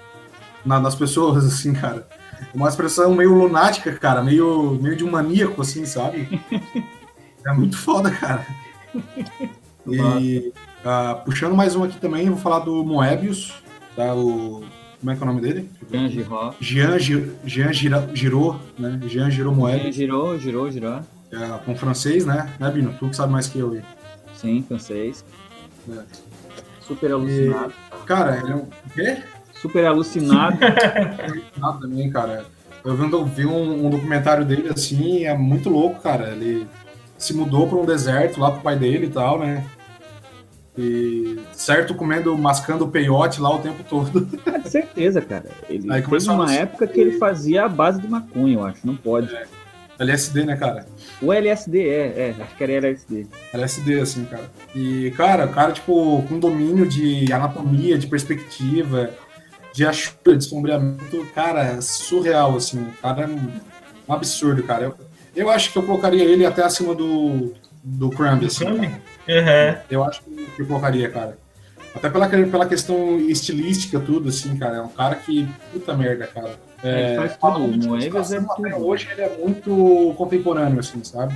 [0.66, 2.08] na- nas pessoas, assim, cara.
[2.54, 6.28] Uma expressão meio lunática, cara, meio, meio de um maníaco, assim, sabe?
[7.46, 8.46] É muito foda, cara.
[9.88, 10.52] E
[10.84, 13.54] ah, puxando mais um aqui também, vou falar do Moebius,
[13.96, 14.14] tá?
[14.14, 14.64] O,
[15.00, 15.70] como é que é o nome dele?
[15.90, 16.54] Jean Giró.
[16.60, 17.00] Jean,
[17.46, 19.00] Jean Gira- Giraud, né?
[19.08, 21.00] Jean Giraud Moebius, Girou, girou, girou.
[21.32, 22.52] é, com francês, né?
[22.60, 22.94] Né, Bino?
[23.00, 23.82] Tu que sabe mais que eu aí.
[24.36, 25.24] Sim, francês.
[25.90, 26.02] É.
[26.82, 27.74] Super alucinado.
[28.06, 28.60] Cara, ele é um.
[28.64, 29.18] O quê?
[29.62, 30.58] Super alucinado.
[31.82, 32.46] Também, cara.
[32.84, 32.96] Eu
[33.26, 36.30] vi, um, um, um documentário dele assim, é muito louco, cara.
[36.30, 36.68] Ele
[37.18, 39.66] se mudou para um deserto lá pro pai dele e tal, né?
[40.78, 44.26] E certo comendo, mascando peiote lá o tempo todo.
[44.46, 45.50] É, certeza, cara.
[45.70, 48.88] Ele Aí teve uma época que ele fazia a base de maconha, eu acho.
[48.88, 49.30] Não pode.
[50.00, 50.86] LSD, né, cara?
[51.22, 53.28] O LSD, é, é, acho que era LSD.
[53.54, 54.50] LSD, assim, cara.
[54.74, 59.10] E, cara, o cara, tipo, com domínio de anatomia, de perspectiva,
[59.74, 62.82] de achura, de sombreamento, cara, é surreal, assim.
[62.82, 64.86] O cara é um, absurdo, cara.
[64.86, 64.96] Eu,
[65.36, 67.54] eu acho que eu colocaria ele até acima do,
[67.84, 68.66] do Crumb, assim.
[68.66, 69.78] Uhum.
[69.90, 71.38] Eu acho que eu colocaria, cara.
[71.96, 74.78] Até pela, pela questão estilística, tudo, assim, cara.
[74.78, 75.48] É um cara que.
[75.72, 76.56] Puta merda, cara.
[76.84, 77.86] É, ele faz tudo.
[77.86, 78.86] O Moebius é tudo.
[78.86, 81.36] Hoje ele é muito contemporâneo, assim, sabe?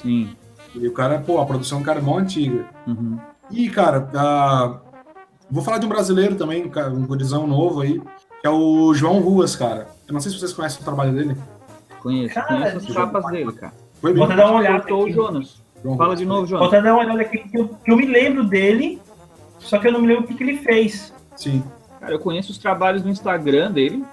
[0.00, 0.34] Sim.
[0.74, 2.64] E o cara, pô, a produção é um cara mó antiga.
[2.86, 3.18] Uhum.
[3.50, 4.91] E, cara, uh,
[5.52, 8.00] vou falar de um brasileiro também, um gurizão novo aí,
[8.40, 9.86] que é o João Ruas, cara.
[10.08, 11.36] Eu não sei se vocês conhecem o trabalho dele.
[12.00, 13.74] Conheço, cara, conheço as capas dele, cara.
[14.00, 14.94] Foi Vou até dar uma olhada.
[14.94, 15.62] o Jonas.
[15.82, 16.70] João Fala de novo, Jonas.
[16.70, 19.00] Vou dar uma olhada aqui, que eu, que eu me lembro dele,
[19.58, 21.12] só que eu não me lembro o que, que ele fez.
[21.36, 21.62] Sim.
[22.00, 24.04] Cara, eu conheço os trabalhos no Instagram dele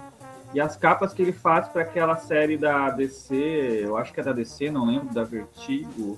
[0.53, 4.23] e as capas que ele faz para aquela série da DC, eu acho que é
[4.23, 6.17] da DC, não lembro, da Vertigo,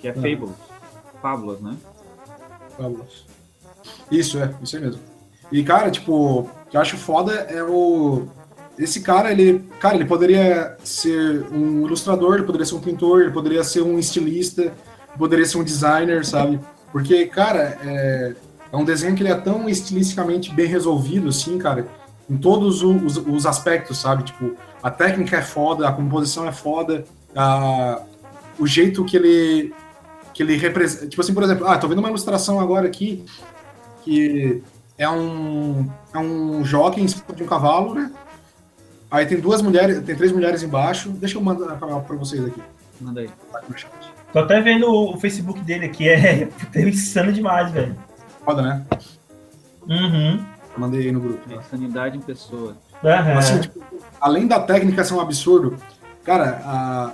[0.00, 0.54] que é Fables.
[1.20, 1.76] Fábulas, né?
[2.76, 3.33] Fábulas.
[4.10, 5.00] Isso, é, isso aí mesmo.
[5.50, 8.26] E, cara, tipo, que eu acho foda é o.
[8.78, 9.64] Esse cara, ele.
[9.78, 13.98] Cara, ele poderia ser um ilustrador, ele poderia ser um pintor, ele poderia ser um
[13.98, 14.72] estilista,
[15.16, 16.58] poderia ser um designer, sabe?
[16.90, 18.34] Porque, cara, é,
[18.72, 21.86] é um desenho que ele é tão estilisticamente bem resolvido, assim, cara,
[22.28, 24.24] em todos os, os, aspectos, sabe?
[24.24, 27.04] Tipo, a técnica é foda, a composição é foda,
[27.36, 28.00] a,
[28.58, 29.74] o jeito que ele
[30.32, 33.24] que ele representa, tipo assim, por exemplo, ah, tô vendo uma ilustração agora aqui
[34.04, 34.62] que
[34.98, 38.10] é um é um jockey em cima de um cavalo, né?
[39.10, 41.08] Aí tem duas mulheres, tem três mulheres embaixo.
[41.10, 42.60] Deixa eu mandar para vocês aqui.
[43.00, 43.30] Manda aí.
[44.32, 47.96] Tô até vendo o Facebook dele aqui, é, é insano demais, velho.
[48.44, 48.86] Foda, né?
[49.88, 50.44] Uhum.
[50.76, 51.40] Mandei aí no grupo.
[51.52, 52.76] É insanidade em pessoa.
[53.02, 53.38] Uhum.
[53.38, 53.80] Assim, tipo,
[54.20, 55.76] além da técnica ser um absurdo,
[56.24, 57.12] cara, a,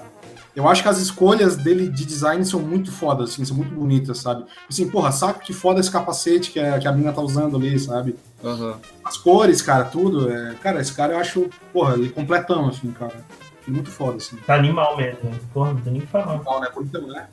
[0.60, 4.18] eu acho que as escolhas dele de design são muito fodas, assim, são muito bonitas,
[4.18, 4.44] sabe?
[4.68, 7.78] Assim, porra, saco que foda esse capacete que a, que a mina tá usando ali,
[7.78, 8.14] sabe?
[8.42, 8.74] Uhum.
[9.02, 10.30] As cores, cara, tudo.
[10.30, 10.54] É...
[10.56, 13.24] Cara, esse cara eu acho, porra, ele completão, assim, cara.
[13.66, 14.36] Muito foda, assim.
[14.46, 15.30] Tá animal mesmo.
[15.54, 16.34] Porra, não tem nem o que falar.
[16.34, 16.68] Animal, né?
[16.74, 17.26] Bonitão, né?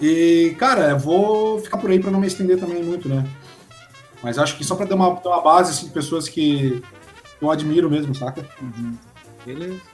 [0.00, 3.24] E, cara, eu vou ficar por aí pra não me estender também muito, né?
[4.22, 6.82] Mas acho que só pra dar uma, dar uma base, assim, de pessoas que
[7.40, 8.44] eu admiro mesmo, saca?
[8.60, 8.96] Uhum.
[9.46, 9.91] Beleza.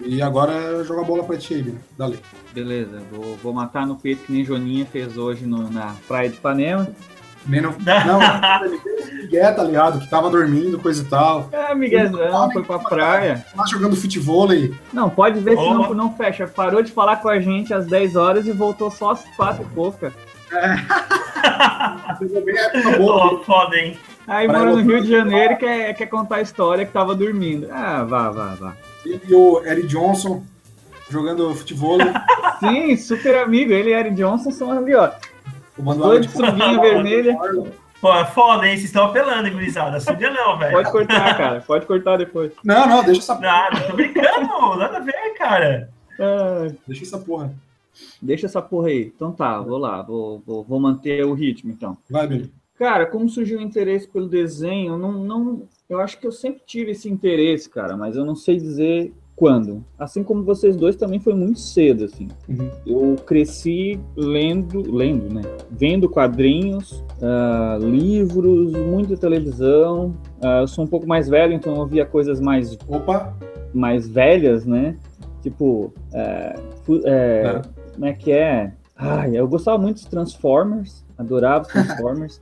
[0.00, 1.78] E agora joga bola pra ti né?
[1.96, 2.18] Dale.
[2.52, 6.36] Beleza, vou, vou matar no peito que nem Joninha fez hoje no, na Praia de
[6.36, 6.88] Ipanema.
[7.46, 10.00] Nem no, não, ele fez Miguel, tá ligado?
[10.00, 11.48] Que tava dormindo, coisa e tal.
[11.52, 13.44] É, Miguel não, foi pra praia.
[13.54, 14.74] Lá jogando futebol aí.
[14.92, 15.62] Não, pode ver, oh.
[15.62, 16.46] senão não fecha.
[16.46, 19.74] Parou de falar com a gente às 10 horas e voltou só às 4 e
[19.74, 20.12] pouca.
[20.52, 20.76] É.
[23.00, 23.98] oh, foda, hein?
[24.26, 27.68] Aí mora no Rio de Janeiro e quer, quer contar a história que tava dormindo.
[27.70, 28.76] Ah, vá, vá, vá.
[29.04, 30.42] Ele e o Eric Johnson
[31.10, 31.98] jogando futebol.
[32.60, 33.72] Sim, super amigo.
[33.72, 35.10] Ele e Eric Johnson são ali, ó.
[35.78, 37.36] Dois de sunguinha vermelha.
[38.00, 38.76] Pô, é foda, hein?
[38.76, 39.98] Vocês estão apelando, gurizada.
[39.98, 40.72] Suja não, velho.
[40.72, 41.60] Pode cortar, cara.
[41.62, 42.52] Pode cortar depois.
[42.62, 43.48] Não, não, deixa essa porra.
[43.48, 44.76] Nada, tô brincando.
[44.76, 45.90] Nada a ver, cara.
[46.18, 46.72] É...
[46.86, 47.54] Deixa essa porra.
[48.20, 49.12] Deixa essa porra aí.
[49.14, 50.02] Então tá, vou lá.
[50.02, 51.96] Vou, vou, vou manter o ritmo, então.
[52.10, 52.52] Vai, Billy.
[52.78, 54.98] Cara, como surgiu o interesse pelo desenho?
[54.98, 58.56] Não, não, eu acho que eu sempre tive esse interesse, cara, mas eu não sei
[58.56, 59.84] dizer quando.
[59.98, 62.28] Assim como vocês dois também foi muito cedo, assim.
[62.48, 62.70] Uhum.
[62.86, 65.42] Eu cresci lendo, lendo, né?
[65.70, 70.14] Vendo quadrinhos, uh, livros, muita televisão.
[70.42, 72.76] Uh, eu sou um pouco mais velho, então eu via coisas mais.
[72.88, 73.36] Opa!
[73.72, 74.96] Mais velhas, né?
[75.42, 75.92] Tipo.
[76.12, 77.62] Uh, é,
[77.94, 78.72] como é que é?
[78.96, 82.40] Ai, eu gostava muito de Transformers, adorava Transformers.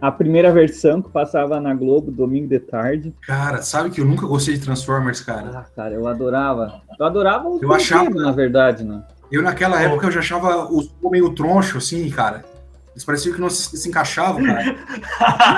[0.00, 3.14] a primeira versão que passava na Globo, domingo de tarde.
[3.22, 5.50] Cara, sabe que eu nunca gostei de Transformers, cara?
[5.54, 6.82] Ah, cara, eu adorava.
[6.98, 9.02] Eu adorava o eu achava, na verdade, né?
[9.30, 9.80] Eu naquela oh.
[9.80, 12.44] época eu já achava os meio troncho, assim, cara.
[12.92, 14.76] Eles pareciam que não se, se encaixavam, cara.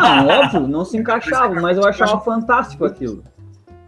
[0.00, 3.24] Não, óbvio, não se encaixavam, mas eu achava fantástico aquilo.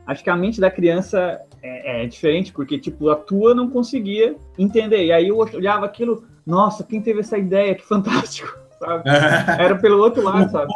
[0.07, 4.37] Acho que a mente da criança é, é diferente, porque, tipo, a tua não conseguia
[4.59, 5.07] entender.
[5.07, 7.74] E aí eu olhava aquilo, nossa, quem teve essa ideia?
[7.74, 9.05] Que fantástico sabe?
[9.59, 10.72] Era pelo outro lado, sabe?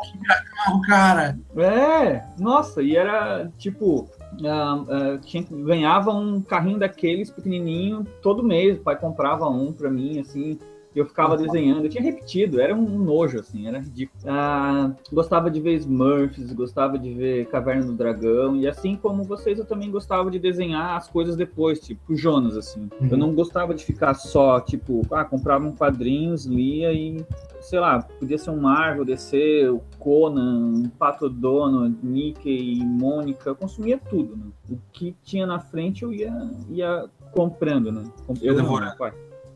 [0.56, 1.38] Carro, cara.
[1.56, 4.08] É, nossa, e era tipo.
[4.40, 9.90] Uh, uh, tinha, ganhava um carrinho daqueles pequenininho todo mês, o pai comprava um para
[9.90, 10.58] mim, assim,
[10.94, 14.22] eu ficava desenhando, eu tinha repetido, era um nojo, assim, era ridículo.
[14.26, 19.58] Ah, gostava de ver Smurfs, gostava de ver Caverna do Dragão, e assim como vocês,
[19.58, 22.88] eu também gostava de desenhar as coisas depois, tipo Jonas, assim.
[23.00, 23.08] Uhum.
[23.10, 27.24] Eu não gostava de ficar só, tipo, ah, comprava um quadrinhos, lia e
[27.60, 33.56] sei lá, podia ser um Marvel, DC, o Conan, um Pato Dono, Mickey, Mônica, eu
[33.56, 34.46] consumia tudo, né?
[34.70, 36.32] O que tinha na frente eu ia,
[36.70, 38.04] ia comprando, né?
[38.40, 38.94] Eu devorando.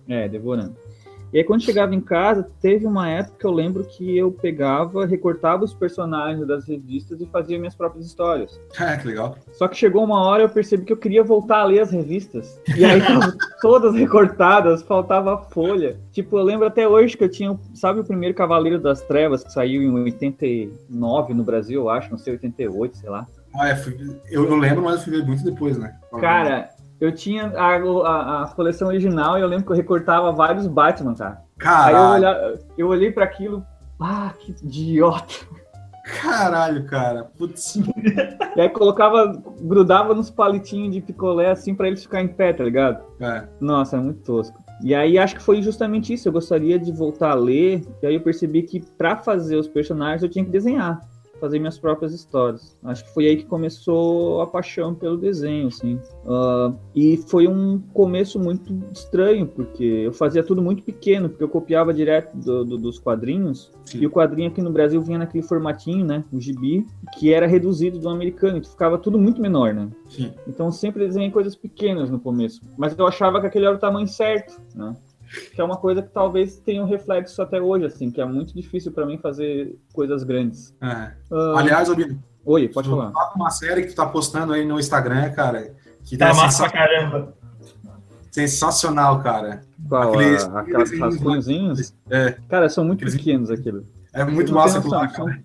[0.08, 0.74] É, devorando.
[1.32, 5.06] E aí, quando chegava em casa, teve uma época que eu lembro que eu pegava,
[5.06, 8.60] recortava os personagens das revistas e fazia minhas próprias histórias.
[8.78, 9.36] É, que legal.
[9.52, 12.60] Só que chegou uma hora eu percebi que eu queria voltar a ler as revistas.
[12.76, 13.00] E aí,
[13.62, 15.96] todas recortadas, faltava folha.
[16.12, 19.52] Tipo, eu lembro até hoje que eu tinha, sabe, o primeiro Cavaleiro das Trevas, que
[19.52, 23.26] saiu em 89 no Brasil, eu acho, não sei, 88, sei lá.
[23.54, 23.82] Ah, é,
[24.30, 25.94] eu, eu lembro, mas eu fui ver muito depois, né?
[26.20, 26.70] Cara,
[27.04, 31.14] eu tinha a, a- a coleção original e eu lembro que eu recortava vários Batman,
[31.14, 31.32] cara.
[31.32, 33.64] Aí eu, Caralho, eu olhei pra aquilo,
[34.00, 35.34] ah, que idiota.
[36.20, 37.24] caralho, cara.
[37.38, 37.76] Putz.
[38.56, 42.64] E aí colocava, grudava nos palitinhos de picolé assim pra eles ficarem em pé, tá
[42.64, 43.02] ligado?
[43.20, 43.44] É.
[43.60, 44.60] Nossa, é muito tosco.
[44.82, 46.26] E aí acho que foi justamente isso.
[46.28, 50.22] Eu gostaria de voltar a ler, e aí eu percebi que pra fazer os personagens
[50.22, 51.00] eu tinha que desenhar,
[51.42, 52.78] fazer minhas próprias histórias.
[52.84, 55.98] Acho que foi aí que começou a paixão pelo desenho, assim.
[56.24, 61.48] Ah, e foi um começo muito estranho, porque eu fazia tudo muito pequeno, porque eu
[61.48, 63.72] copiava direto do- do- dos quadrinhos.
[63.84, 63.98] Sim.
[64.02, 66.24] E o quadrinho aqui no Brasil vinha naquele formatinho, né?
[66.32, 66.86] O gibi,
[67.18, 69.88] que era reduzido do americano, então ficava tudo muito menor, né?
[70.08, 70.32] Sim.
[70.46, 73.80] Então eu sempre desenhei coisas pequenas no começo, mas eu achava que aquele era o
[73.80, 74.94] tamanho certo, né?
[75.54, 78.54] Que é uma coisa que talvez tenha um reflexo até hoje, assim, que é muito
[78.54, 80.74] difícil pra mim fazer coisas grandes.
[80.80, 80.86] É.
[81.32, 83.10] Ah, Aliás, Albino, Oi, pode falar.
[83.12, 85.74] tá com uma série que tu tá postando aí no Instagram, cara,
[86.04, 87.34] que Tá é massa pra caramba.
[88.30, 89.62] sensacional, cara.
[89.88, 90.14] Qual?
[90.14, 91.94] aqueles- a- aquelas aqueles- rascunhozinhos?
[92.10, 92.36] É.
[92.48, 93.86] Cara, são muito Aqueles- pequenos aquilo.
[94.12, 95.38] É muito massa aquilo lá, cara.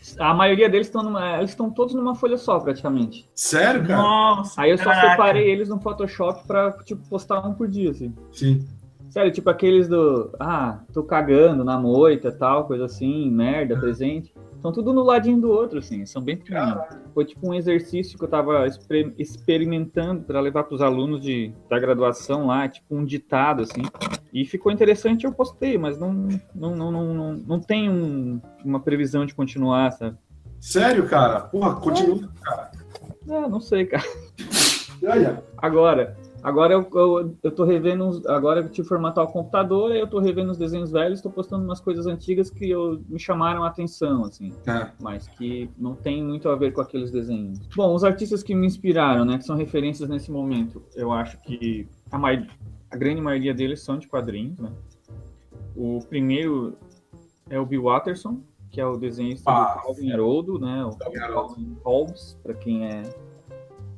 [0.00, 1.38] são- A maioria deles estão numa.
[1.38, 3.26] Eles estão todos numa folha só, praticamente.
[3.34, 4.02] Sério, cara?
[4.02, 5.10] Nossa, Aí eu só caraca.
[5.12, 8.14] separei eles no Photoshop pra, tipo, postar um por dia, assim.
[8.32, 8.66] Sim.
[9.14, 10.34] Sério, tipo aqueles do.
[10.40, 14.34] Ah, tô cagando na moita tal, coisa assim, merda, presente.
[14.60, 16.36] São tudo no ladinho do outro, assim, são bem.
[17.14, 21.52] Foi tipo um exercício que eu tava exper- experimentando para levar para os alunos de,
[21.70, 23.82] da graduação lá, tipo um ditado, assim.
[24.32, 26.12] E ficou interessante, eu postei, mas não,
[26.52, 30.16] não, não, não, não, não tem um- uma previsão de continuar, sabe?
[30.58, 31.42] Sério, cara?
[31.42, 32.28] Porra, continua.
[33.30, 34.02] Ah, não sei, cara.
[35.04, 35.44] Olha.
[35.56, 39.90] Agora, agora eu, eu, eu tô revendo, uns- agora eu tive que formatar o computador,
[39.96, 43.64] eu tô revendo os desenhos velhos, tô postando umas coisas antigas que eu, me chamaram
[43.64, 44.90] a atenção, assim, É.
[45.00, 47.58] mas que não tem muito a ver com aqueles desenhos.
[47.74, 51.88] Bom, os artistas que me inspiraram, né, que são referências nesse momento, eu acho que
[52.12, 52.46] a, mai-
[52.90, 54.70] a grande maioria deles são de quadrinhos, né.
[55.74, 56.76] O primeiro
[57.50, 58.40] é o Bill Watterson,
[58.70, 61.46] que é o desenhista Ah, do Calvin Haroldo, né, o Calvin Haroldo.
[61.54, 63.02] Calvin Hobbes, para quem é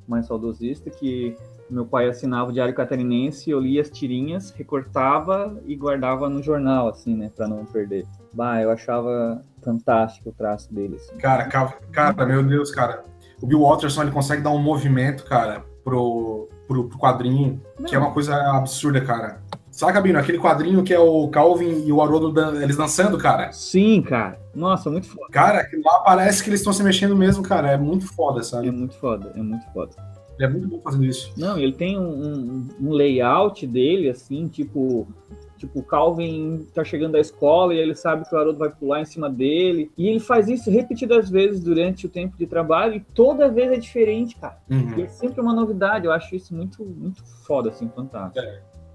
[0.07, 1.35] mais saudosista, que
[1.69, 6.89] meu pai assinava o Diário Catarinense, eu lia as tirinhas, recortava e guardava no jornal,
[6.89, 8.07] assim, né, para não perder.
[8.33, 11.17] Bah, eu achava fantástico o traço dele, assim.
[11.17, 13.05] Cara, ca- cara, meu Deus, cara.
[13.43, 17.99] O Bill Watterson, ele consegue dar um movimento, cara, pro, pro, pro quadrinho, que é
[17.99, 19.41] uma coisa absurda, cara.
[19.71, 20.19] Saca, Bino?
[20.19, 23.53] Aquele quadrinho que é o Calvin e o Haroldo, dan- eles dançando, cara.
[23.53, 24.41] Sim, cara.
[24.55, 25.27] Nossa, muito foda.
[25.31, 27.73] Cara, lá parece que eles estão se mexendo mesmo, cara.
[27.73, 28.71] É muito foda, É sabe?
[28.71, 29.93] muito foda, é muito foda.
[30.39, 31.33] Ele é muito bom fazendo isso.
[31.37, 35.07] Não, ele tem um, um- um layout dele, assim, tipo.
[35.57, 39.01] Tipo, o Calvin tá chegando da escola e ele sabe que o Haroldo vai pular
[39.01, 39.91] em cima dele.
[39.97, 43.79] E ele faz isso repetidas vezes durante o tempo de trabalho e toda vez é
[43.79, 44.59] diferente, cara.
[44.69, 45.01] E Uhum.
[45.03, 46.05] é sempre uma novidade.
[46.05, 48.47] Eu acho isso muito, muito foda, assim, fantástico.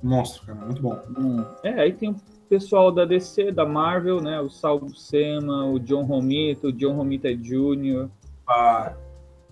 [0.04, 0.60] Monstro, cara.
[0.64, 1.00] Muito bom.
[1.18, 2.16] Hum, É, aí tem o
[2.48, 4.40] pessoal da DC, da Marvel, né?
[4.40, 8.08] O Sal Buscema, o John Romita, o John Romita Jr.
[8.48, 8.94] Ah,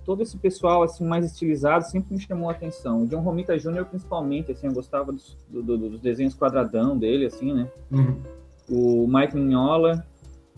[0.10, 3.03] todo esse pessoal assim mais estilizado sempre me chamou a atenção.
[3.03, 3.86] O John Romita Jr.
[3.86, 7.68] principalmente, assim, eu gostava dos, do- do- dos desenhos quadradão dele, assim, né?
[7.91, 8.20] uhum.
[8.68, 10.03] O Mike Mignola,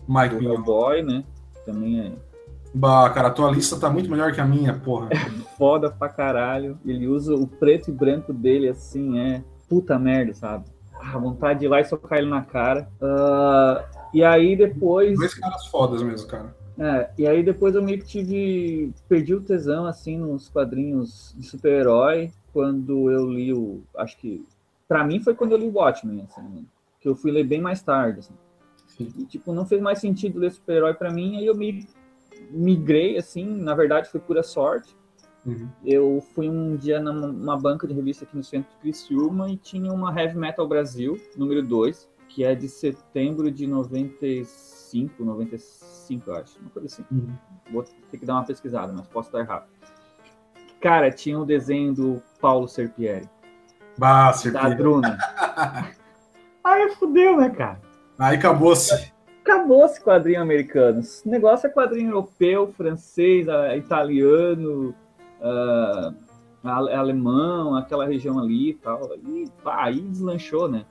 [0.08, 0.54] Mike Mignola.
[0.54, 1.22] Hellboy, né?
[1.66, 2.12] Também é
[2.72, 5.10] Bah, cara, a tua lista tá muito melhor que a minha, porra.
[5.58, 6.78] foda pra caralho.
[6.86, 10.64] Ele usa o preto e branco dele, assim, é puta merda, sabe?
[10.98, 12.88] Ah, vontade de ir lá e socar ele na cara.
[13.02, 13.84] Ah,
[14.14, 15.18] e aí depois...
[15.18, 16.54] Dois caras fodas mesmo, cara.
[16.78, 18.92] É, e aí depois eu meio que tive.
[19.08, 23.82] Perdi o tesão, assim, nos quadrinhos de super-herói, quando eu li o.
[23.96, 24.44] Acho que.
[24.88, 26.66] Pra mim foi quando eu li o Watchmen, assim?
[27.00, 28.34] Que eu fui ler bem mais tarde, assim.
[28.86, 29.12] Sim.
[29.18, 31.86] E, tipo, não fez mais sentido ler super-herói pra mim, aí eu me
[32.50, 34.94] migrei, assim, na verdade foi pura sorte.
[35.44, 35.68] Uhum.
[35.84, 39.56] Eu fui um dia numa numa banca de revista aqui no centro de Criciúma e
[39.56, 46.36] tinha uma Heavy Metal Brasil, número 2, que é de setembro de 95, 95, eu
[46.36, 47.04] acho, uma coisa assim.
[47.10, 47.28] Uhum.
[47.70, 49.66] Vou ter que dar uma pesquisada, mas posso estar errado.
[50.80, 53.28] Cara, tinha o desenho do Paulo Serpieri,
[53.98, 54.74] Bah, da certeza.
[54.74, 55.18] Druna.
[56.64, 57.80] Aí fudeu, né, cara?
[58.18, 59.12] Aí acabou-se.
[59.44, 61.00] Acabou esse quadrinho americano.
[61.00, 64.94] Esse negócio é quadrinho europeu, francês, italiano,
[66.62, 69.10] ale- alemão, aquela região ali e tal.
[69.16, 70.84] E pá, aí deslanchou, né?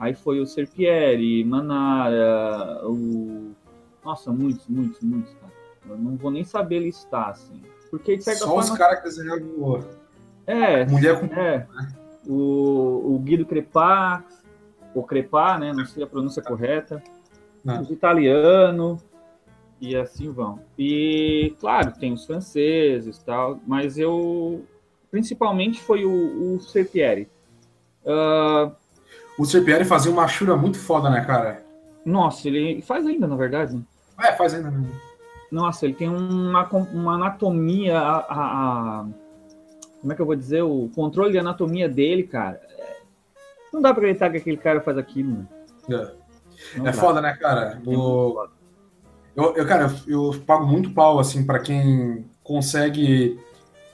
[0.00, 3.52] Aí foi o Serpieri, Manara, o.
[4.02, 5.52] Nossa, muitos, muitos, muitos, cara.
[5.90, 7.60] Eu não vou nem saber listar, assim.
[7.90, 8.62] Porque de certa Só forma.
[8.62, 9.84] os caras que desenharam o
[10.46, 11.26] É, Mulher com.
[11.38, 11.66] é.
[12.26, 14.24] O, o Guido Crepá,
[14.94, 15.72] ou Crepá, né?
[15.72, 17.02] Não sei a pronúncia correta.
[17.66, 17.80] Ah.
[17.80, 19.04] Os italianos,
[19.80, 20.60] e assim vão.
[20.78, 24.64] E, claro, tem os franceses e tal, mas eu.
[25.10, 27.28] Principalmente foi o, o Serpieri.
[28.06, 28.72] Ah,
[29.40, 31.62] O Serpieri fazia uma chura muito foda, né, cara?
[32.04, 33.80] nossa, ele faz ainda, na verdade.
[34.20, 34.90] É, faz ainda mesmo.
[35.50, 39.06] Nossa, ele tem uma, uma anatomia, a, a- a-
[40.00, 40.60] como é que eu vou dizer?
[40.62, 42.60] O controle de anatomia dele, cara.
[42.78, 42.96] é-
[43.72, 45.46] Não dá pra acreditar que aquele cara faz aquilo, né?
[45.88, 46.12] É,
[46.78, 46.92] Não é dá.
[46.92, 47.80] foda, né, cara?
[47.86, 48.46] É O...
[49.34, 53.38] Eu, eu, cara, eu, eu pago muito pau, assim, pra quem consegue,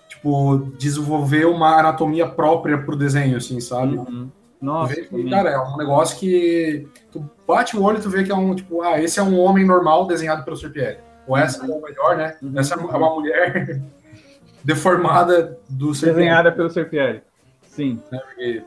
[0.09, 3.97] tipo, desenvolver uma anatomia própria pro desenho, assim, sabe?
[3.97, 4.29] Uhum.
[4.67, 5.31] Tu Nossa, vê que, também.
[5.31, 8.53] cara, é um negócio que tu bate o olho e tu vê que é um,
[8.53, 10.99] tipo, ah, esse é um homem normal desenhado pelo Serpieri.
[11.29, 12.37] Ou essa é o melhor, né?
[12.43, 12.53] Uhum.
[12.59, 13.81] Essa é uma mulher
[14.65, 16.17] deformada do Serpieri.
[16.17, 17.23] desenhada pelo Serpieri.
[17.63, 18.03] Sim.
[18.11, 18.65] Porque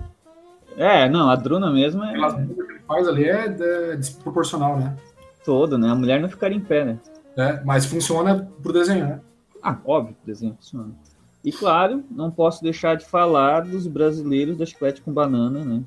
[0.77, 4.95] É, não, a Druna mesmo é aquelas que ele faz ali é, é desproporcional, né?
[5.43, 5.89] todo, né?
[5.89, 6.97] A mulher não ficaria em pé, né?
[7.35, 9.19] É, mas funciona pro desenho, né?
[9.61, 10.91] Ah, óbvio que o desenho funciona.
[11.43, 15.83] E claro, não posso deixar de falar dos brasileiros da Chiclete com Banana, né?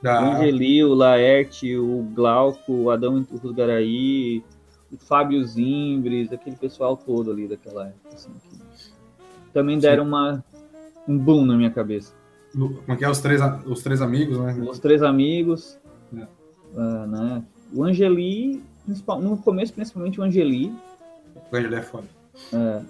[0.00, 4.44] O Da, Angeli, o Laerte, o Glauco, o Adão Rusgaraí,
[4.92, 8.14] o Fábio Zimbres, aquele pessoal todo ali daquela época.
[8.14, 8.30] assim,
[9.52, 10.44] também deram uma,
[11.08, 12.12] um boom na minha cabeça.
[12.52, 13.10] como é que é?
[13.10, 14.54] Os três, os três amigos, né?
[14.70, 15.78] Os três amigos,
[16.16, 16.26] É.
[16.76, 17.42] ah, né?
[17.74, 20.72] O Angeli, no começo principalmente o Angeli,
[21.50, 22.06] O Angeli é foda.
[22.52, 22.80] é,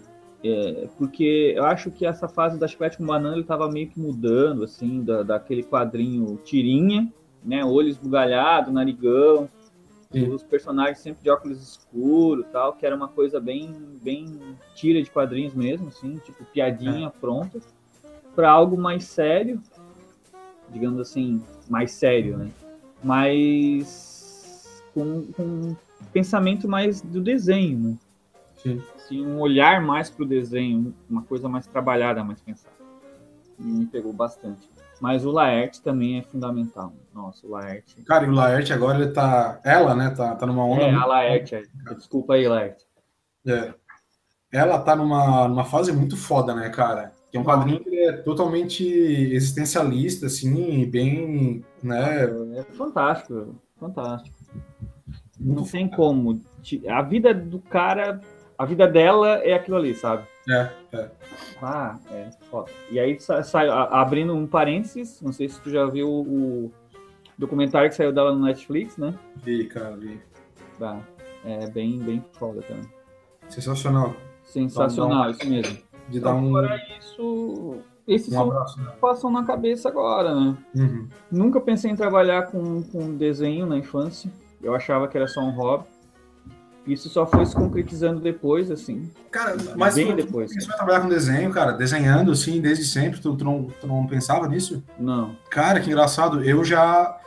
[0.96, 4.64] porque eu acho que essa fase da Chiclete com Banana ele tava meio que mudando,
[4.64, 7.12] assim, da, daquele quadrinho tirinha,
[7.44, 7.64] né?
[7.64, 9.48] Olho esbugalhado, narigão,
[10.12, 10.28] Sim.
[10.28, 14.38] os personagens sempre de óculos escuros tal, que era uma coisa bem, bem
[14.74, 17.60] tira de quadrinhos mesmo, assim, tipo piadinha pronta,
[18.34, 19.60] para algo mais sério,
[20.70, 22.50] digamos assim, mais sério, né?
[23.02, 25.76] Mas com, com um
[26.12, 27.98] pensamento mais do desenho, né?
[28.66, 28.82] Sim.
[28.96, 32.74] Assim, um olhar mais pro desenho, uma coisa mais trabalhada, mais pensada.
[33.58, 34.68] E me pegou bastante.
[35.00, 36.92] Mas o Laerte também é fundamental.
[37.14, 38.02] Nossa, o Laerte.
[38.02, 39.60] Cara, e o Laerte agora ele tá.
[39.64, 40.10] Ela, né?
[40.10, 40.82] Tá, tá numa onda.
[40.82, 41.62] É, muito- a Laerte.
[41.94, 42.84] Desculpa aí, Laerte.
[43.46, 43.74] É.
[44.52, 47.12] Ela tá numa, numa fase muito foda, né, cara?
[47.30, 52.24] Que é um quadrinho que é totalmente existencialista, assim, e bem, né?
[52.56, 54.34] É fantástico, fantástico.
[55.38, 56.40] Não tem como.
[56.88, 58.20] A vida do cara,
[58.58, 60.24] a vida dela é aquilo ali, sabe?
[60.48, 61.10] É, é.
[61.60, 62.70] Ah, é foda.
[62.90, 66.70] E aí sa- sai, abrindo um parênteses, não sei se tu já viu o
[67.36, 69.14] documentário que saiu dela no Netflix, né?
[69.36, 70.20] Vi, cara, vi.
[70.78, 70.98] Tá.
[71.44, 72.88] É bem, bem foda também.
[73.48, 74.14] Sensacional.
[74.42, 75.78] Sensacional, isso mesmo.
[76.08, 77.76] De dar um, Fora isso,
[78.06, 78.80] esses um são abraço.
[78.80, 78.92] Né?
[79.00, 80.56] passam na cabeça agora, né?
[80.74, 81.08] Uhum.
[81.30, 84.30] Nunca pensei em trabalhar com, com desenho na infância.
[84.62, 85.84] Eu achava que era só um hobby.
[86.86, 89.10] Isso só foi se concretizando depois, assim.
[89.30, 90.52] Cara, mas Bem tu, depois.
[90.54, 91.72] pensou em trabalhar com desenho, cara?
[91.72, 93.20] Desenhando, assim, desde sempre?
[93.20, 94.82] Tu, tu, não, tu não pensava nisso?
[94.98, 95.36] Não.
[95.50, 96.44] Cara, que engraçado.
[96.44, 97.18] Eu já.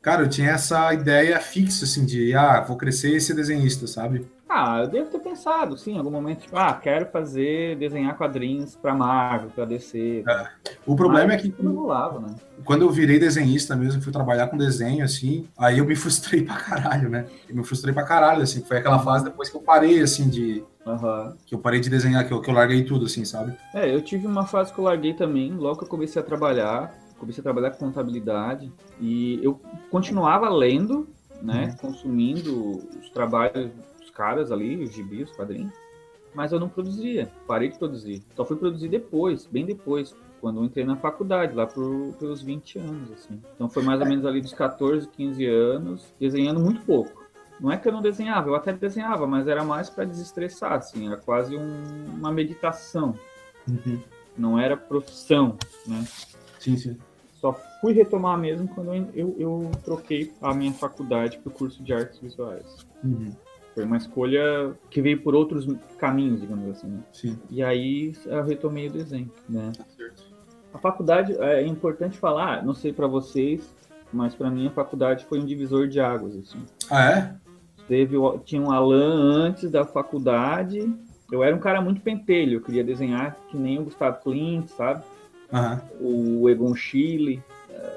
[0.00, 4.24] Cara, eu tinha essa ideia fixa, assim, de, ah, vou crescer e ser desenhista, sabe?
[4.48, 8.74] Ah, eu devo ter pensado, sim, em algum momento, tipo, ah, quero fazer, desenhar quadrinhos
[8.74, 10.24] pra Marvel, pra DC.
[10.86, 12.34] O problema é que Não rolava, né?
[12.64, 16.56] quando eu virei desenhista mesmo, fui trabalhar com desenho, assim, aí eu me frustrei pra
[16.56, 17.26] caralho, né?
[17.48, 18.62] Eu me frustrei pra caralho, assim.
[18.62, 20.64] Foi aquela fase depois que eu parei, assim, de.
[20.86, 21.36] Aham.
[21.44, 23.54] Que eu parei de desenhar, que eu, que eu larguei tudo, assim, sabe?
[23.74, 26.94] É, eu tive uma fase que eu larguei também, logo que eu comecei a trabalhar,
[27.18, 31.06] comecei a trabalhar com contabilidade, e eu continuava lendo,
[31.42, 33.70] né, consumindo os trabalhos
[34.18, 35.72] caras ali, os gibis, os quadrinhos,
[36.34, 38.20] mas eu não produzia, parei de produzir.
[38.34, 42.80] Só fui produzir depois, bem depois, quando eu entrei na faculdade, lá por, pelos 20
[42.80, 43.40] anos, assim.
[43.54, 47.24] Então foi mais ou menos ali dos 14, 15 anos, desenhando muito pouco.
[47.60, 51.06] Não é que eu não desenhava, eu até desenhava, mas era mais para desestressar, assim,
[51.06, 53.14] era quase um- uma meditação
[54.36, 55.56] não era profissão,
[55.86, 56.04] né?
[56.58, 56.96] Sim, sim.
[57.34, 61.82] Só fui retomar mesmo quando eu, eu, eu troquei a minha faculdade para o curso
[61.82, 62.86] de artes visuais.
[63.04, 63.32] Uhum.
[63.78, 65.66] Foi uma escolha que veio por outros
[65.98, 66.88] caminhos, digamos assim.
[66.88, 66.98] né?
[67.12, 67.38] Sim.
[67.48, 69.70] E aí eu retomei o desenho, né?
[69.76, 70.24] Tá certo.
[70.74, 73.72] A faculdade, é importante falar, não sei para vocês,
[74.12, 76.58] mas para mim a faculdade foi um divisor de águas, assim.
[76.90, 77.34] Ah, é?
[77.86, 80.92] Teve, tinha um Alan antes da faculdade.
[81.30, 85.02] Eu era um cara muito pentelho, eu queria desenhar que nem o Gustavo Klimt, sabe?
[85.52, 85.80] Aham.
[86.00, 87.42] o Egon Schiele.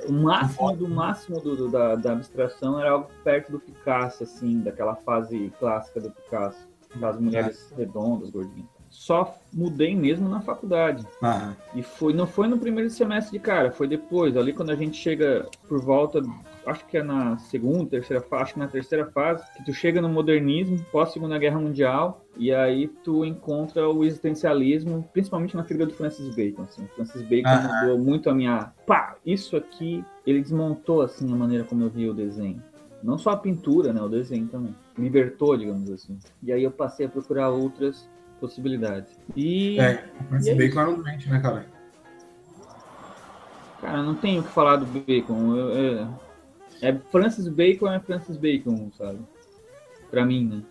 [0.07, 4.59] O máximo do máximo do, do- da, da abstração era algo perto do Picasso, assim,
[4.59, 8.69] daquela fase clássica do Picasso, das mulheres redondas, gordinhas.
[8.89, 11.07] Só mudei mesmo na faculdade.
[11.23, 11.55] Aham.
[11.73, 14.97] E foi, não foi no primeiro semestre de cara, foi depois, ali quando a gente
[14.97, 16.21] chega por volta,
[16.65, 20.01] acho que é na segunda, terceira fase, acho que na terceira fase, que tu chega
[20.01, 25.85] no modernismo, pós Segunda Guerra Mundial, e aí tu encontra o existencialismo, principalmente na figura
[25.87, 26.87] do Francis Bacon, assim.
[26.95, 27.49] Francis Bacon
[27.81, 32.11] mudou muito a minha, pá, isso aqui, ele desmontou assim a maneira como eu via
[32.11, 32.61] o desenho.
[33.03, 34.75] Não só a pintura, né, o desenho também.
[34.97, 36.19] Libertou, digamos assim.
[36.43, 38.07] E aí eu passei a procurar outras
[38.39, 39.19] possibilidades.
[39.35, 41.65] E É, o Francis E é Bacon era um doente, né, cara?
[43.81, 45.55] Cara, não tenho o que falar do Bacon.
[45.55, 46.07] Eu- eu-
[46.81, 49.19] é Francis Bacon é Francis Bacon, sabe?
[50.09, 50.63] Pra mim, né?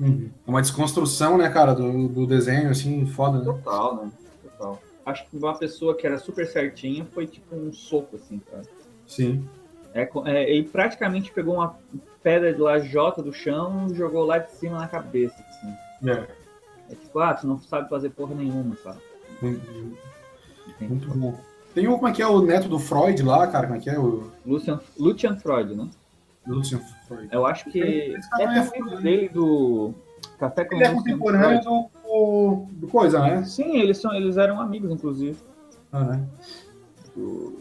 [0.00, 0.30] Uhum.
[0.46, 3.44] É uma desconstrução, né, cara, do, do desenho, assim, foda, né?
[3.44, 4.12] Total, né?
[4.42, 4.82] Total.
[5.04, 8.62] Acho que uma pessoa que era super certinha foi tipo um soco, assim, cara.
[9.06, 9.48] Sim.
[9.94, 11.76] É, é, ele praticamente pegou uma
[12.22, 16.08] pedra de lajota do chão e jogou lá de cima na cabeça, assim.
[16.08, 16.28] É.
[16.90, 19.00] É tipo, ah, tu não sabe fazer porra nenhuma, sabe?
[19.42, 19.98] Muito,
[20.80, 21.38] muito bom.
[21.78, 23.66] Tem o, como é que é o neto do Freud lá, cara?
[23.68, 25.88] Como é que é o Lucian, Lucian Freud, né?
[26.46, 27.28] Lucian Freud?
[27.30, 29.00] Eu acho que Esse cara é é um né?
[29.00, 29.94] dele do
[30.40, 33.44] Café com Ele é contemporâneo do, do, do coisa, né?
[33.44, 35.36] Sim, eles, são, eles eram amigos, inclusive.
[35.92, 36.26] Ah, né?
[37.16, 37.56] O-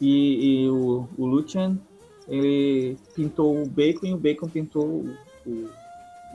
[0.00, 1.78] E, e o, o Lucian,
[2.26, 5.16] ele pintou o Bacon e o Bacon pintou o,
[5.46, 5.68] o,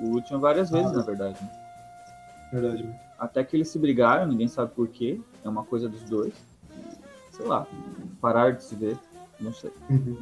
[0.03, 0.97] o Lucian várias vezes, Ah.
[0.97, 1.38] na verdade.
[2.49, 2.83] Verdade.
[2.83, 2.97] né?
[3.19, 5.19] Até que eles se brigaram, ninguém sabe por quê.
[5.43, 6.33] É uma coisa dos dois.
[7.38, 7.67] Sei lá,
[8.19, 8.97] parar de se ver,
[9.39, 9.71] não sei.
[9.89, 10.17] Uhum.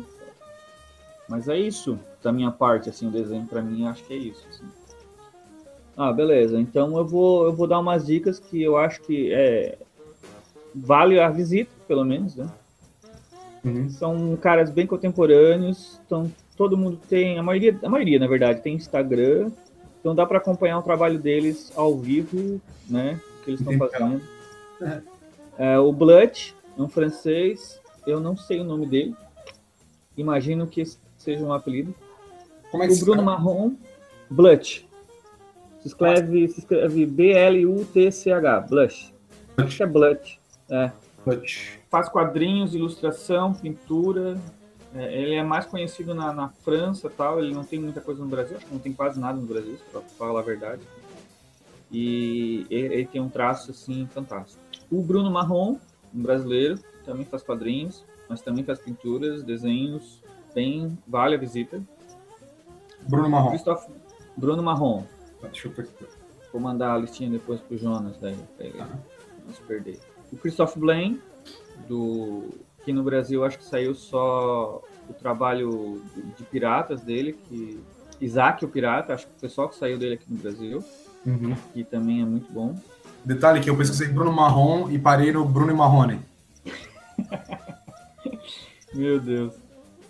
[1.30, 4.46] Mas é isso, da minha parte, assim, o desenho pra mim, acho que é isso.
[4.50, 4.66] assim.
[5.98, 6.60] Ah, beleza.
[6.60, 9.78] Então eu vou, eu vou dar umas dicas que eu acho que é,
[10.76, 12.48] vale a visita, pelo menos, né?
[13.64, 13.90] Uhum.
[13.90, 18.76] São caras bem contemporâneos, então todo mundo tem, a maioria, a maioria na verdade, tem
[18.76, 19.50] Instagram,
[20.00, 23.20] então dá para acompanhar o trabalho deles ao vivo, né?
[23.40, 24.22] O que eles estão fazendo.
[24.82, 25.02] É.
[25.58, 29.16] É, o Blunt é um francês, eu não sei o nome dele,
[30.18, 30.84] imagino que
[31.18, 31.94] seja um apelido.
[32.72, 33.32] Como é que O Bruno chama?
[33.32, 33.76] Marrom,
[34.30, 34.86] Blush.
[35.80, 39.14] Se escreve, se escreve B-L-U-T-C-H, Blush.
[39.58, 40.40] Acho que é Blush.
[40.70, 40.92] É.
[41.26, 41.80] Butch.
[41.90, 44.38] Faz quadrinhos, ilustração, pintura.
[44.94, 47.40] É, ele é mais conhecido na, na França tal.
[47.40, 49.78] Ele não tem muita coisa no Brasil, acho que não tem quase nada no Brasil,
[49.92, 50.82] pra falar a verdade.
[51.92, 54.62] E ele, ele tem um traço assim fantástico.
[54.92, 55.78] O Bruno Marrom,
[56.16, 60.22] um brasileiro, também faz quadrinhos, mas também faz pinturas, desenhos,
[60.54, 61.82] bem vale a visita.
[63.08, 63.50] Bruno Marrom.
[63.50, 63.86] Christoph
[64.38, 65.04] Bruno Marrom.
[65.42, 65.74] Tá, Deixa eu.
[66.52, 68.88] Vou mandar a listinha depois pro Jonas, daí, pra ele Tá.
[69.46, 70.00] não se perder.
[70.32, 71.22] O Christoph Blaine,
[71.88, 72.50] do
[72.82, 76.02] aqui no Brasil acho que saiu só o trabalho
[76.38, 77.80] de piratas dele, que
[78.22, 80.84] Isaac o Pirata, acho que o pessoal que saiu dele aqui no Brasil,
[81.26, 81.56] Uhum.
[81.74, 82.76] que também é muito bom.
[83.26, 86.22] Detalhe que eu pesquisei Bruno Marrom e parei no Bruno e Marrone.
[88.94, 89.54] Meu Deus.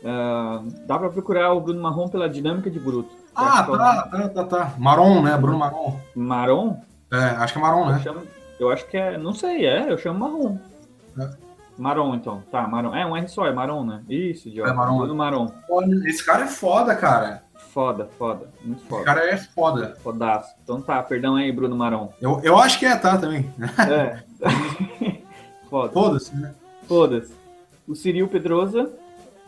[0.03, 3.09] Ah, dá pra procurar o Bruno Marrom pela dinâmica de Bruto.
[3.35, 4.73] Ah, é tá, tá, tá, tá.
[4.77, 5.35] Marom, né?
[5.37, 5.97] Bruno Marrom.
[6.15, 6.77] Marom?
[7.11, 7.99] É, acho que é Marom, Eu, né?
[7.99, 8.21] chamo,
[8.59, 9.17] eu acho que é.
[9.17, 10.57] Não sei, é, eu chamo Marrom.
[11.17, 12.15] É.
[12.15, 12.43] Então.
[12.51, 12.93] Tá, Marom.
[12.93, 14.03] É um R só, é Marom, né?
[14.09, 14.71] Isso, idiota.
[14.71, 14.97] É Marom.
[14.99, 15.51] Bruno Marom.
[15.69, 17.44] Olha, Esse cara é foda, cara.
[17.75, 18.47] Foda, foda.
[18.63, 19.03] Muito foda.
[19.03, 19.97] cara é foda.
[20.01, 20.55] Fodaço.
[20.63, 22.07] Então tá, perdão aí, Bruno Marom.
[22.21, 23.53] Eu, eu acho que é, tá, também.
[23.91, 24.23] É.
[25.69, 25.91] foda.
[25.91, 26.55] Foda-se, né?
[26.87, 27.33] Foda-se.
[27.85, 28.93] O Ciril Pedrosa,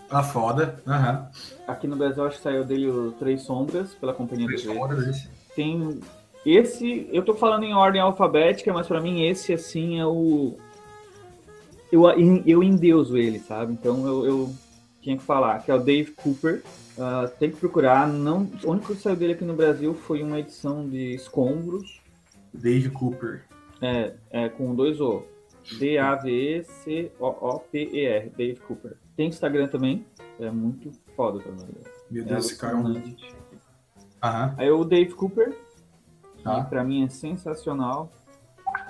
[0.09, 0.75] Tá foda.
[0.85, 1.29] Aham.
[1.65, 5.07] aqui no Brasil acho que saiu dele o Três Sombras, pela Companhia Três do fodas
[5.07, 5.29] esse.
[5.55, 6.01] Tem
[6.45, 10.57] esse, eu tô falando em ordem alfabética, mas pra mim esse assim é o
[11.89, 12.03] eu
[12.45, 13.71] eu endeuso ele, sabe?
[13.71, 14.55] Então eu, eu
[15.07, 16.61] tinha que falar que é o Dave Cooper.
[16.99, 18.05] Ah, tem que procurar.
[18.09, 22.01] Não, o único que saiu dele aqui no Brasil foi uma edição de Escombros,
[22.53, 23.45] Dave Cooper.
[23.81, 25.23] é, é com dois O.
[25.79, 28.97] D-A-V-E-C-O-O-P-E-R, Dave Cooper.
[29.15, 30.05] Tem Instagram também,
[30.39, 31.65] é muito foda também.
[32.11, 33.15] Meu É Deus, esse cara é um.
[34.23, 34.55] Aham.
[34.57, 35.55] Aí o Dave Cooper,
[36.43, 36.63] Tá.
[36.63, 38.11] que pra mim é sensacional.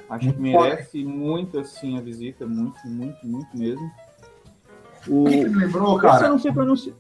[0.10, 3.92] Acho Muito que merece muito assim a visita, muito, muito, muito mesmo.
[5.08, 6.30] O, que, que me lembrou, esse eu cara?
[6.30, 6.96] não sei pronunciar.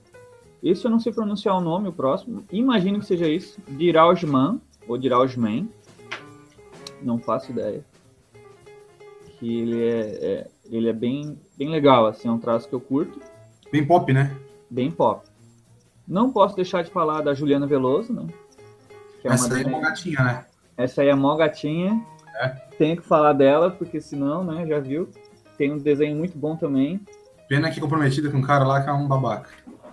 [0.63, 2.43] Esse eu não sei pronunciar o nome, o próximo.
[2.51, 3.59] Imagino que seja isso.
[3.67, 5.69] Diraujman, ou Diraujman.
[7.01, 7.85] Não faço ideia.
[9.39, 12.81] Que ele é, é- ele é bem, bem legal, assim, é um traço que eu
[12.81, 13.19] curto.
[13.71, 14.35] Bem pop, né?
[14.69, 15.25] Bem pop.
[16.07, 18.25] Não posso deixar de falar da Juliana Veloso, né?
[19.23, 20.45] É Essa aí é uma gatinha, né?
[20.77, 22.03] essa aí é mó gatinha.
[22.39, 22.47] É.
[22.77, 25.09] Tenho que falar dela, porque senão, né, já viu.
[25.57, 26.99] Tem um desenho muito bom também.
[27.47, 29.49] Pena que comprometida com um cara lá que é um babaca.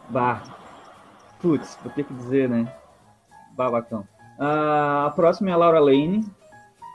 [0.08, 0.42] Bah.
[1.40, 2.72] Putz, vou ter que dizer, né?
[3.56, 4.06] Babacão.
[4.38, 6.24] Ah, a próxima é a Laura Lane.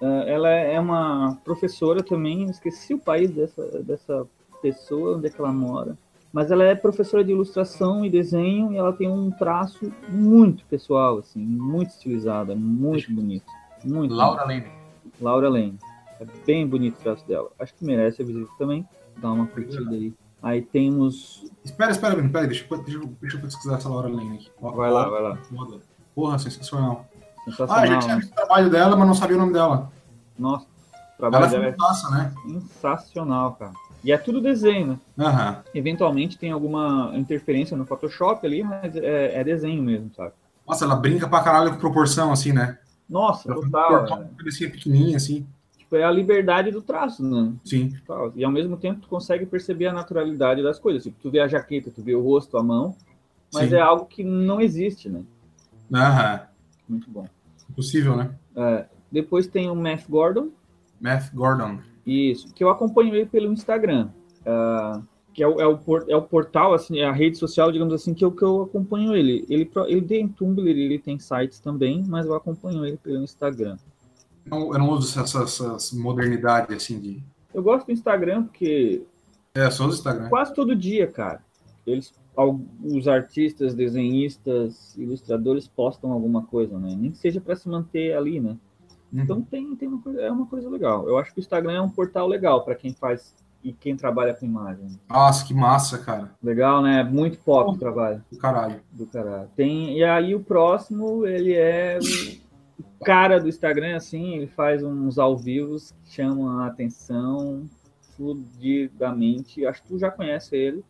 [0.03, 4.27] Ah, ela é uma professora também, esqueci o país dessa, dessa
[4.61, 5.97] pessoa, onde é que ela mora.
[6.31, 11.19] Mas ela é professora de ilustração e desenho e ela tem um traço muito pessoal,
[11.19, 13.45] assim, muito estilizado, é muito bonito.
[13.83, 14.65] Muito Laura bonito.
[14.65, 14.79] Lane.
[15.21, 15.79] Laura Lane.
[16.19, 17.49] É bem bonito o traço dela.
[17.57, 18.85] Acho que merece a visita também.
[19.17, 20.13] Dá uma curtida aí.
[20.41, 21.45] Aí temos.
[21.63, 24.49] Espera, espera, Bruno, pera aí, deixa, eu- deixa, deixa eu pesquisar essa Laura Lane aqui.
[24.61, 25.37] Vai lá, vai lá.
[26.15, 27.05] Porra, sensacional.
[27.11, 27.87] Ah, Sensacional.
[27.87, 29.91] já tinha visto o trabalho dela, mas não sabia o nome dela.
[30.37, 32.31] Nossa, o Ela trabalho é dela é né?
[32.47, 33.71] sensacional, cara.
[34.03, 35.25] E é tudo desenho, né?
[35.25, 35.63] Aham.
[35.75, 40.31] Eventualmente tem alguma interferência no Photoshop ali, mas é, é desenho mesmo, sabe?
[40.65, 42.77] Nossa, ela brinca pra caralho com proporção, assim, né?
[43.09, 44.05] Nossa, Ela total.
[44.05, 45.45] uma cabecinha pequenininha, assim.
[45.89, 47.51] Tipo, é a liberdade do traço, né?
[47.65, 47.91] Sim.
[48.35, 51.03] E ao mesmo tempo tu consegue perceber a naturalidade das coisas.
[51.03, 52.95] Tipo, tu vê a jaqueta, tu vê o rosto, a mão,
[53.51, 53.75] mas Sim.
[53.75, 55.23] é algo que não existe, né?
[55.91, 56.41] Aham.
[56.87, 57.27] Muito bom.
[57.69, 58.31] Impossível, né?
[58.55, 60.49] É, depois tem o Matt Gordon,
[60.99, 61.79] Matt Gordon.
[62.05, 64.09] Isso, que eu acompanho ele pelo Instagram.
[64.45, 65.79] ah, que é o, é, o
[66.09, 69.15] é o portal, assim, é a rede social, digamos assim, que eu, que eu acompanho
[69.15, 69.45] ele.
[69.47, 73.77] Ele, ele tem Tumblr, ele tem sites também, mas eu acompanho ele pelo Instagram.
[74.51, 77.23] Eu não, eu não uso essa, modernidade, assim, de...
[77.53, 79.03] Eu gosto do Instagram porque
[79.53, 80.29] É, só uso Instagram.
[80.29, 81.41] quase todo dia, cara,
[81.85, 82.13] eles,
[82.83, 86.95] os artistas, desenhistas, ilustradores postam alguma coisa, né?
[86.97, 88.55] Nem que seja para se manter ali, né?
[89.11, 89.21] Uhum.
[89.23, 91.07] Então tem, tem uma coisa, é uma coisa legal.
[91.07, 93.33] Eu acho que o Instagram é um portal legal para quem faz
[93.63, 94.87] e quem trabalha com imagem.
[95.09, 96.31] Nossa, que massa, cara.
[96.41, 97.03] Legal, né?
[97.03, 98.79] Muito pop o trabalho Do caralho.
[98.91, 99.49] do caralho.
[99.55, 101.97] Tem, e aí o próximo, ele é
[102.79, 107.65] o cara do Instagram, assim, ele faz uns ao vivos que chamam a atenção
[108.15, 109.65] fluidamente.
[109.65, 110.83] Acho que tu já conhece ele.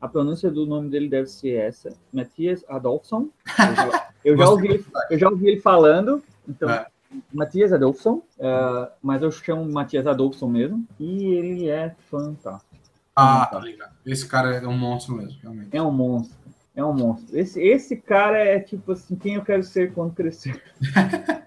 [0.00, 3.28] A pronúncia do nome dele deve ser essa, Matthias Adolfsson.
[3.56, 6.86] Eu já, eu já ouvi, ele- eu já ouvi ele falando, então É.
[7.32, 12.72] Matthias Adolfsson, eh, mas eu chamo Matthias Adolfsson mesmo, e ele é fantástico.
[13.14, 13.92] Ah, tá ligado.
[14.06, 15.68] Esse cara é um monstro mesmo, realmente.
[15.76, 16.34] É um monstro.
[16.74, 17.38] É um monstro.
[17.38, 20.62] Esse, esse cara é tipo assim, quem eu quero ser quando crescer.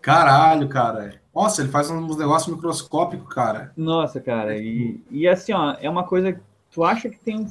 [0.00, 1.20] Caralho, cara.
[1.34, 3.72] Nossa, ele faz uns negócios microscópicos, cara.
[3.76, 4.56] Nossa, cara.
[4.56, 6.38] E, e assim, ó, é uma coisa.
[6.70, 7.46] Tu acha que tem um,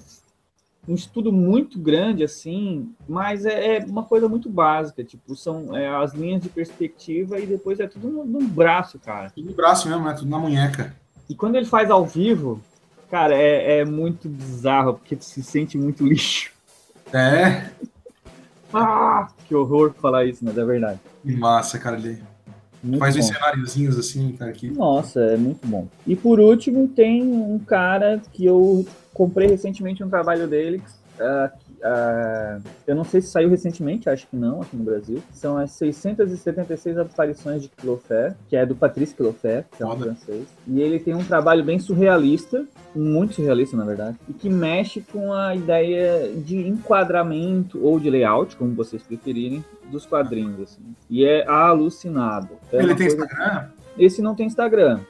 [0.88, 5.04] um estudo muito grande, assim, mas é, é uma coisa muito básica.
[5.04, 9.32] Tipo, são é, as linhas de perspectiva e depois é tudo no, no braço, cara.
[9.32, 10.14] Tudo no braço mesmo, né?
[10.14, 10.96] Tudo na munheca.
[11.28, 12.62] E quando ele faz ao vivo,
[13.14, 16.52] cara, é, é muito bizarro, porque tu se sente muito lixo.
[17.14, 17.70] É,
[18.74, 21.00] Ah, que horror falar isso, mas é verdade.
[21.22, 21.98] que massa, cara.
[21.98, 22.24] Ele
[22.82, 23.22] Muito faz bom.
[23.22, 25.88] uns cenáriozinhos assim, cara, que Nossa, é muito bom.
[26.08, 28.84] E por último, tem um cara que eu
[29.14, 30.82] comprei recentemente um trabalho dele.
[31.20, 31.52] ah,
[31.84, 35.22] ah, eu não sei se saiu recentemente, acho que não, aqui no Brasil.
[35.32, 40.06] São as 676 aparições de Quilofé, que é do Patrice Quilofé, que é um Foda.
[40.06, 40.48] francês.
[40.66, 42.66] E ele tem um trabalho bem surrealista,
[42.96, 48.56] muito surrealista, na verdade, e que mexe com a ideia de enquadramento ou de layout,
[48.56, 50.62] como vocês preferirem, dos quadrinhos.
[50.62, 50.82] Assim.
[51.10, 52.50] E é alucinado.
[52.72, 53.68] É Ele tem Instagram?
[53.98, 55.02] Esse não tem Instagram.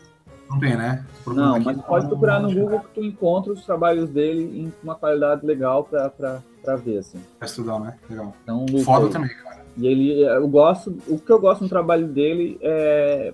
[0.49, 1.05] Não tem, né?
[1.25, 5.45] Não, mas pode procurar no Google que tu encontra os trabalhos dele em uma qualidade
[5.45, 7.19] legal pra, pra, pra ver, assim.
[7.37, 7.97] Pra estudar, né?
[8.09, 8.33] Legal.
[8.43, 9.63] Então, Foda também, cara.
[9.77, 13.33] E ele, eu gosto, o que eu gosto no trabalho dele é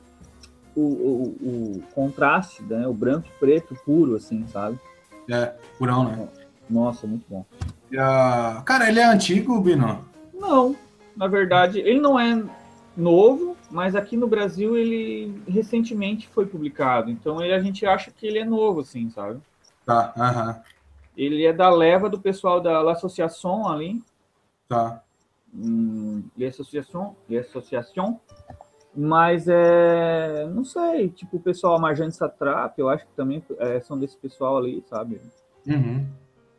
[0.75, 1.23] o, o,
[1.77, 2.87] o contraste, né?
[2.87, 4.79] O branco e preto puro, assim, sabe?
[5.29, 6.27] É, purão, né?
[6.69, 7.45] Nossa, muito bom.
[7.97, 10.05] Ah, Cara, ele é antigo, Bino?
[10.33, 10.75] Não,
[11.15, 12.41] na verdade, ele não é
[12.95, 17.09] novo, mas aqui no Brasil ele recentemente foi publicado.
[17.11, 19.39] Então ele, a gente acha que ele é novo, assim, sabe?
[19.85, 20.61] Tá, aham,
[21.19, 24.01] Ele é da leva do pessoal da L'Association ali,
[24.69, 25.03] tá.
[25.53, 28.17] hum, l'association, l'association,
[28.95, 33.99] mas é, não sei, tipo o pessoal Marjane Satrap, eu acho que também é, são
[33.99, 35.19] desse pessoal ali, sabe?
[35.67, 36.07] Uhum.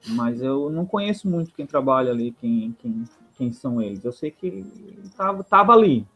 [0.09, 3.05] Mas eu não conheço muito quem trabalha ali, quem, quem,
[3.39, 4.05] quem são eles.
[4.05, 4.65] Eu sei que
[5.16, 6.07] tava, tava ali,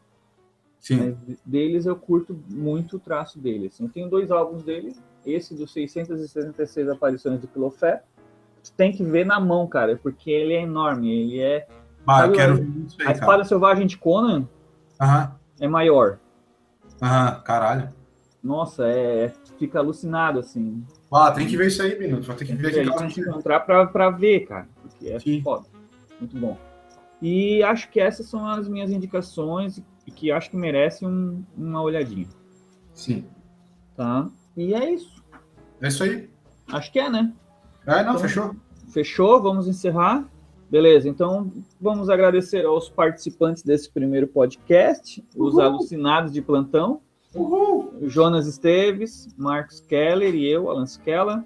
[0.79, 1.15] Sim.
[1.27, 3.67] mas deles eu curto muito o traço dele.
[3.67, 3.85] Assim.
[3.85, 4.95] Eu tenho dois álbuns dele,
[5.25, 8.14] esse dos 666 aparições de Quilofé, tu
[8.73, 11.67] tem que ver na mão, cara, porque ele é enorme, ele é
[12.05, 14.47] Bah, eu quero ver isso aí, a espada selvagem de Conan
[15.01, 16.19] Aham, é maior.
[17.01, 17.93] aham, caralho.
[18.43, 20.85] Nossa, é, fica alucinado, assim.
[21.11, 21.95] Ah, tem que ver isso aí.
[21.95, 23.05] Tu vai ter que Tem ver que aqui em casa.
[23.05, 24.67] a gente- encontrar pra, pra ver, cara.
[24.81, 25.41] Porque é Sim.
[25.41, 25.65] foda.
[26.19, 26.55] Muito bom.
[27.21, 31.81] E acho que essas são as minhas indicações e que acho que merecem um- uma
[31.81, 32.27] olhadinha,
[32.93, 33.25] Sim.
[33.95, 34.29] tá?
[34.55, 35.23] E é isso.
[35.81, 36.29] É isso aí.
[36.71, 37.33] Acho que é, né?
[37.85, 38.55] É, não, então, fechou.
[38.89, 40.27] Fechou, vamos encerrar.
[40.69, 45.47] Beleza, então vamos agradecer aos participantes desse primeiro podcast, Uhul.
[45.47, 47.01] os alucinados de plantão.
[47.35, 47.93] Uhul.
[48.03, 51.45] Jonas Esteves, Marcos Keller e eu, Alan Skella.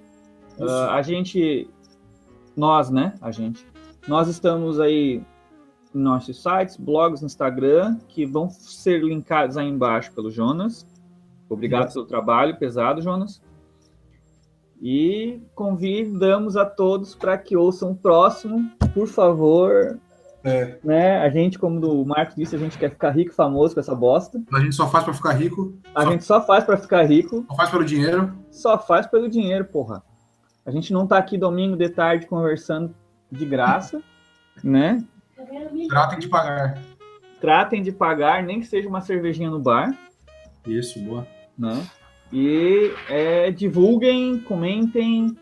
[0.57, 1.69] Uh, a gente,
[2.55, 3.13] nós, né?
[3.21, 3.65] A gente.
[4.07, 5.21] Nós estamos aí
[5.93, 10.87] em nossos sites, blogs, Instagram, que vão ser linkados aí embaixo pelo Jonas.
[11.49, 13.41] Obrigado pelo trabalho pesado, Jonas.
[14.81, 19.99] E convidamos a todos para que ouçam o próximo, por favor.
[20.43, 20.77] É.
[20.83, 21.17] Né?
[21.19, 24.41] A gente, como o Marcos disse, a gente quer ficar rico famoso com essa bosta.
[24.53, 25.77] A gente só faz para ficar rico.
[25.93, 26.11] A só...
[26.11, 27.45] gente só faz para ficar rico.
[27.49, 28.33] Só faz pelo dinheiro.
[28.49, 30.01] Só faz pelo dinheiro, porra.
[30.65, 32.95] A gente não tá aqui domingo de tarde conversando
[33.31, 34.01] de graça,
[34.63, 35.03] né?
[35.89, 36.77] Tratem de pagar.
[37.41, 39.97] Tratem de pagar, nem que seja uma cervejinha no bar.
[40.65, 41.27] Isso, boa.
[41.57, 41.85] Né?
[42.31, 45.35] E é, divulguem, comentem.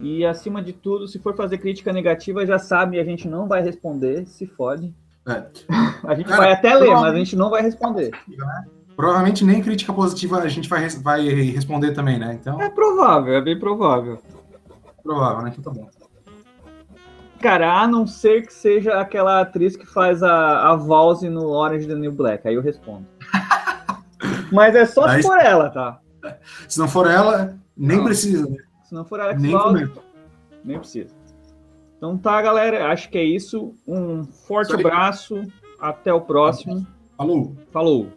[0.00, 3.62] E acima de tudo, se for fazer crítica negativa, já sabe, a gente não vai
[3.62, 4.94] responder, se fode.
[5.26, 5.44] É.
[6.06, 8.12] A gente Cara, vai até ler, mas a gente não vai responder.
[8.96, 12.38] Provavelmente nem crítica positiva a gente vai, vai responder também, né?
[12.40, 12.60] Então...
[12.62, 14.18] É provável, é bem provável.
[15.02, 15.52] Provável, né?
[15.56, 15.88] Então tá bom.
[17.40, 21.86] Cara, a não ser que seja aquela atriz que faz a, a Valse no Orange
[21.86, 23.06] the New Black, aí eu respondo.
[24.52, 26.00] Mas é só se for ela, tá?
[26.68, 28.04] Se não for ela, nem não.
[28.04, 28.46] precisa.
[28.84, 29.90] Se não for ela que nem fala,
[30.64, 31.14] nem precisa.
[31.96, 32.90] Então tá, galera.
[32.90, 33.74] Acho que é isso.
[33.86, 35.42] Um forte abraço.
[35.80, 36.86] Até o próximo.
[37.16, 37.56] Falou.
[37.70, 38.08] Falou.